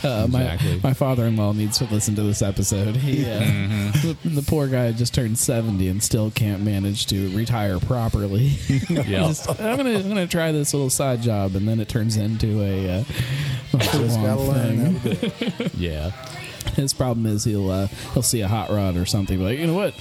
[0.03, 0.81] Uh, my, Exactly.
[0.83, 2.97] my father-in-law needs to listen to this episode.
[2.97, 7.79] He, uh, the, the poor guy just turned seventy and still can't manage to retire
[7.79, 8.47] properly.
[8.89, 9.29] yeah.
[9.29, 12.63] Just, I'm gonna I'm gonna try this little side job, and then it turns into
[12.63, 13.05] a, uh,
[13.73, 14.95] just full-on gotta thing.
[14.95, 15.75] how to do it.
[15.75, 16.11] yeah.
[16.75, 19.75] His problem is he'll uh, he'll see a hot rod or something like you know
[19.75, 19.95] what.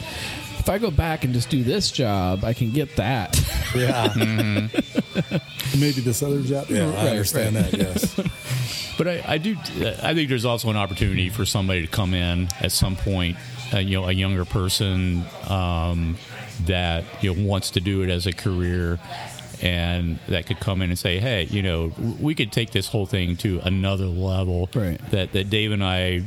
[0.59, 3.35] If I go back and just do this job, I can get that.
[3.75, 4.13] Yeah.
[4.69, 5.79] Mm-hmm.
[5.79, 6.67] Maybe this other job.
[6.69, 7.71] Yeah, Right, I understand right.
[7.71, 7.77] that.
[7.79, 8.19] Yes.
[8.97, 9.55] But I, I do.
[10.03, 13.37] I think there's also an opportunity for somebody to come in at some point.
[13.73, 16.17] Uh, you know, a younger person um,
[16.65, 18.99] that you know wants to do it as a career,
[19.61, 23.05] and that could come in and say, "Hey, you know, we could take this whole
[23.05, 24.99] thing to another level." Right.
[25.11, 26.23] That that Dave and I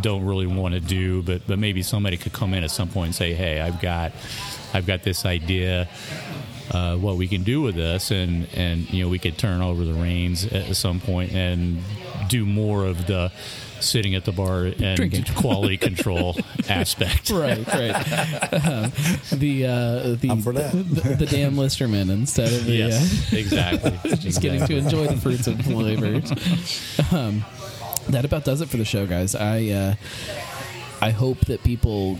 [0.00, 3.06] don't really want to do, but but maybe somebody could come in at some point
[3.06, 4.12] and say, "Hey, I've got,
[4.72, 5.88] I've got this idea."
[6.70, 9.84] uh, what we can do with this, and and you know we could turn over
[9.84, 11.82] the reins at some point and
[12.28, 13.30] do more of the
[13.80, 15.24] sitting at the bar and Drinking.
[15.34, 16.34] quality control
[16.70, 17.28] aspect.
[17.28, 17.94] right, right.
[18.66, 18.92] Um,
[19.30, 20.72] the uh, the, I'm for that.
[20.72, 23.92] the the Dan Listermann instead of the Yes, exactly.
[24.10, 26.32] uh, just getting to enjoy the fruits and flavors.
[27.12, 27.44] Um,
[28.08, 29.34] that about does it for the show, guys.
[29.34, 29.94] I uh,
[31.00, 32.18] I hope that people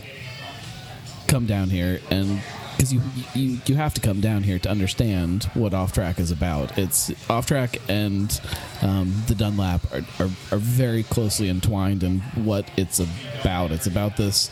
[1.27, 2.41] come down here and
[2.75, 3.01] because you,
[3.33, 6.77] you you have to come down here to understand what off track is about.
[6.77, 8.39] It's off track and
[8.81, 13.71] um, the Dunlap are, are, are very closely entwined in what it's about.
[13.71, 14.49] It's about this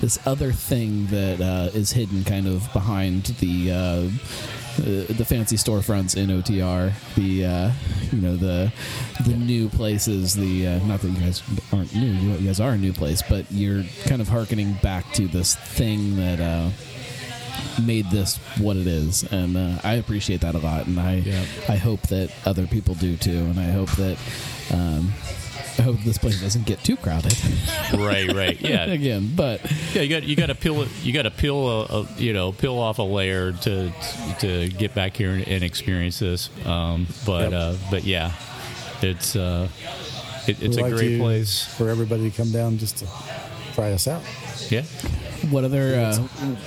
[0.00, 3.72] this other thing that uh, is hidden kind of behind the.
[3.72, 4.10] Uh,
[4.78, 7.70] uh, the fancy storefronts in OTR, the uh,
[8.12, 8.72] you know the
[9.26, 12.06] the new places, the uh, not that you guys aren't new,
[12.38, 16.16] you, guys are a new place, but you're kind of harkening back to this thing
[16.16, 16.70] that uh,
[17.82, 21.44] made this what it is, and uh, I appreciate that a lot, and I Yeah.
[21.68, 24.18] I hope that other people do too, and I hope that
[24.72, 25.12] um,
[25.78, 27.34] I hope this place doesn't get too crowded
[27.94, 28.60] Right, right.
[28.68, 29.60] Yeah, again, but
[29.94, 30.02] yeah.
[30.02, 30.88] You got you got to peel it.
[31.02, 33.92] You got to peel a, a you know peel off a layer to
[34.40, 36.50] to get back here and, and experience this.
[36.66, 37.52] Um, but Yep.
[37.54, 38.32] uh, but yeah,
[39.02, 39.68] it's uh,
[40.46, 41.64] it, it's We'd a like great place.
[41.76, 43.06] for everybody to come down just to
[43.74, 44.22] try us out.
[44.70, 44.82] Yeah.
[45.50, 46.16] what other uh,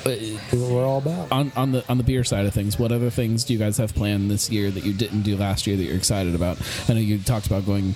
[0.05, 1.31] what we're all about.
[1.31, 3.77] on on the on the beer side of things, what other things do you guys
[3.77, 6.57] have planned this year that you didn't do last year that you're excited about?
[6.87, 7.93] I know you talked about going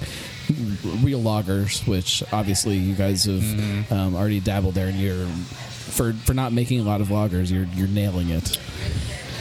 [1.04, 3.94] real lagers, which obviously you guys have Mm-hmm.
[3.94, 7.68] um, already dabbled there, and you're for for not making a lot of lagers, you're
[7.76, 8.60] you're nailing it.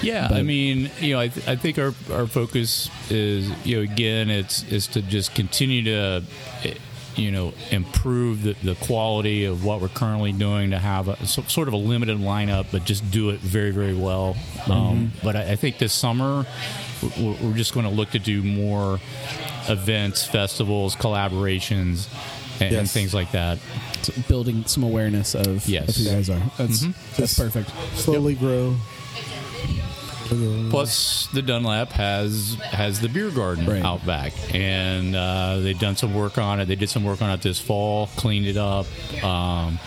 [0.03, 3.77] Yeah, But- I mean, you know, I, th- I think our our focus is, you
[3.77, 6.23] know, again, it's is to just continue to,
[6.65, 6.75] eh,
[7.17, 11.43] you know, improve the, the quality of what we're currently doing to have a so,
[11.45, 14.37] sort of a limited lineup, but just do it very very well.
[14.69, 16.45] Um, but I, I think this summer
[17.19, 18.99] we're, we're just going to look to do more
[19.69, 22.09] events, festivals, collaborations,
[22.61, 23.59] and, and things like that.
[24.03, 25.89] So building some awareness of, Yes.
[25.89, 26.43] of who you guys are.
[26.59, 27.21] That's Mm-hmm.
[27.21, 27.71] that's perfect.
[27.97, 28.77] Slowly grow.
[30.71, 33.83] Plus, the Dunlap has has the beer garden Right.
[33.83, 36.65] out back, and uh, they've done some work on it.
[36.67, 38.87] They did some work on it this fall, cleaned it up,
[39.23, 39.79] um,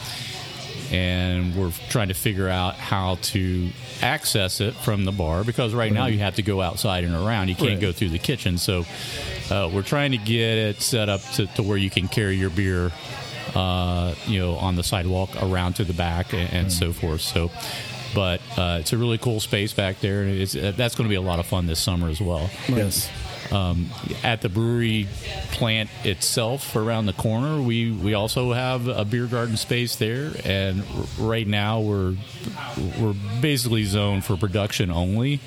[0.91, 3.69] and we're trying to figure out how to
[4.01, 7.47] access it from the bar because right now you have to go outside and around.
[7.49, 7.79] You can't Right.
[7.81, 8.85] go through the kitchen, so
[9.51, 12.49] uh, we're trying to get it set up to, to where you can carry your
[12.49, 12.91] beer.
[13.55, 17.21] Uh, you know, on the sidewalk around to the back and, and so forth.
[17.21, 17.49] So,
[18.13, 21.09] but uh, it's a really cool space back there, and it's, uh, that's going to
[21.09, 22.49] be a lot of fun this summer as well.
[22.67, 23.09] Yes.
[23.51, 23.89] Um,
[24.23, 25.07] at the brewery
[25.51, 30.83] plant itself, around the corner, we we also have a beer garden space there, and
[31.17, 32.15] right now we're
[32.99, 35.39] we're basically zoned for production only.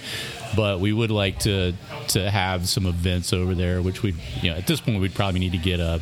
[0.56, 1.74] But we would like to
[2.08, 5.40] to have some events over there, which we you know at this point we'd probably
[5.40, 6.00] need to get a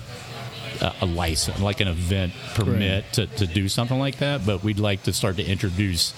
[1.01, 4.47] a, license, like an event permit to, to do something like that.
[4.47, 6.15] But we'd like to start to introduce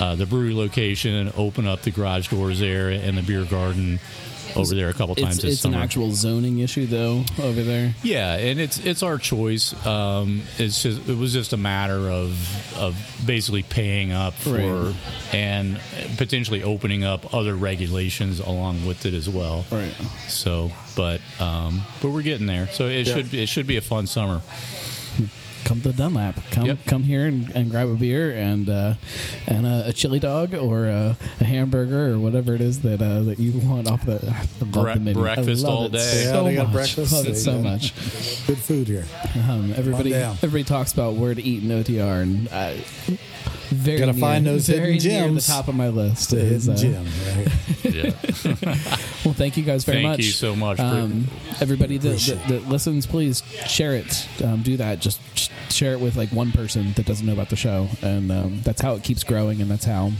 [0.00, 4.00] uh, the brewery location, open up the garage doors there and the beer garden
[4.58, 7.94] over there a couple times It's, this it's an actual zoning issue though over there.
[8.02, 9.74] yeah, and it's it's our choice.
[9.86, 12.36] Um, it's just it was just a matter of
[12.76, 12.96] of
[13.26, 14.94] basically paying up for Right.
[15.32, 15.80] and
[16.16, 19.64] potentially opening up other regulations along with it as well.
[19.70, 19.92] Right.
[20.28, 22.68] So, but um, but we're getting there.
[22.68, 23.14] So it Yeah.
[23.14, 24.40] should it should be a fun summer.
[25.64, 26.36] Come to Dunlap.
[26.50, 26.78] Come Yep.
[26.86, 28.94] come here and, and grab a beer and uh,
[29.46, 33.22] and a, a chili dog or a, a hamburger or whatever it is that uh,
[33.22, 35.20] that you want off the, I love Bre- the menu.
[35.20, 36.22] I breakfast love all it day.
[36.24, 36.72] Yeah, So they got much.
[36.72, 37.12] breakfast.
[37.12, 38.46] Love it so got- much.
[38.46, 39.04] Good food here.
[39.48, 42.48] Um, everybody everybody talks about where to eat in OTR and.
[42.50, 42.74] Uh,
[43.70, 45.46] very Gotta near, find those very hidden near gems.
[45.46, 46.30] the top of my list.
[46.30, 47.36] The is, hidden uh, gem.
[47.36, 47.48] Right.
[47.94, 48.76] Yeah.
[49.24, 50.10] Well, thank you guys very much.
[50.10, 50.26] Thank much.
[50.26, 50.78] you so much.
[50.80, 51.26] Um,
[51.60, 54.26] everybody that, Appreciate that, that listens, please share it.
[54.42, 55.00] Um, do that.
[55.00, 58.30] Just sh- share it with like one person that doesn't know about the show, and
[58.32, 60.12] um, that's how it keeps growing, and that's how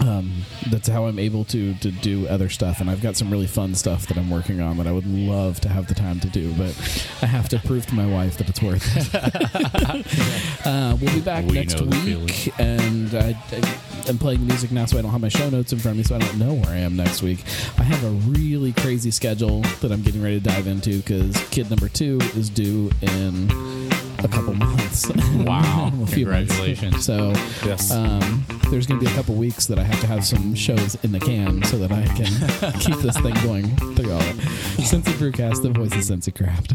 [0.00, 3.46] um, that's how I'm able to to do other stuff, and I've got some really
[3.46, 6.28] fun stuff that I'm working on that I would love to have the time to
[6.28, 6.74] do, but
[7.22, 10.66] I have to prove to my wife that it's worth it.
[10.66, 14.98] uh, we'll be back We next week, and I, I, I'm playing music now, so
[14.98, 16.70] I don't have my show notes in front of me, so I don't know where
[16.70, 17.44] I am next week.
[17.78, 21.70] I have a really crazy schedule that I'm getting ready to dive into because kid
[21.70, 23.48] number two is due in
[24.24, 25.08] a couple months.
[25.36, 25.92] Wow.
[26.02, 26.50] A few months.
[26.56, 27.04] Congratulations.
[27.04, 27.30] So
[27.64, 27.90] Yes.
[27.92, 30.96] um, there's going to be a couple weeks that I have to have some shows
[31.04, 34.36] in the can so that I can keep this thing going through all it.
[34.80, 36.72] Cincy Brewcast, the voice of Cincy Craft.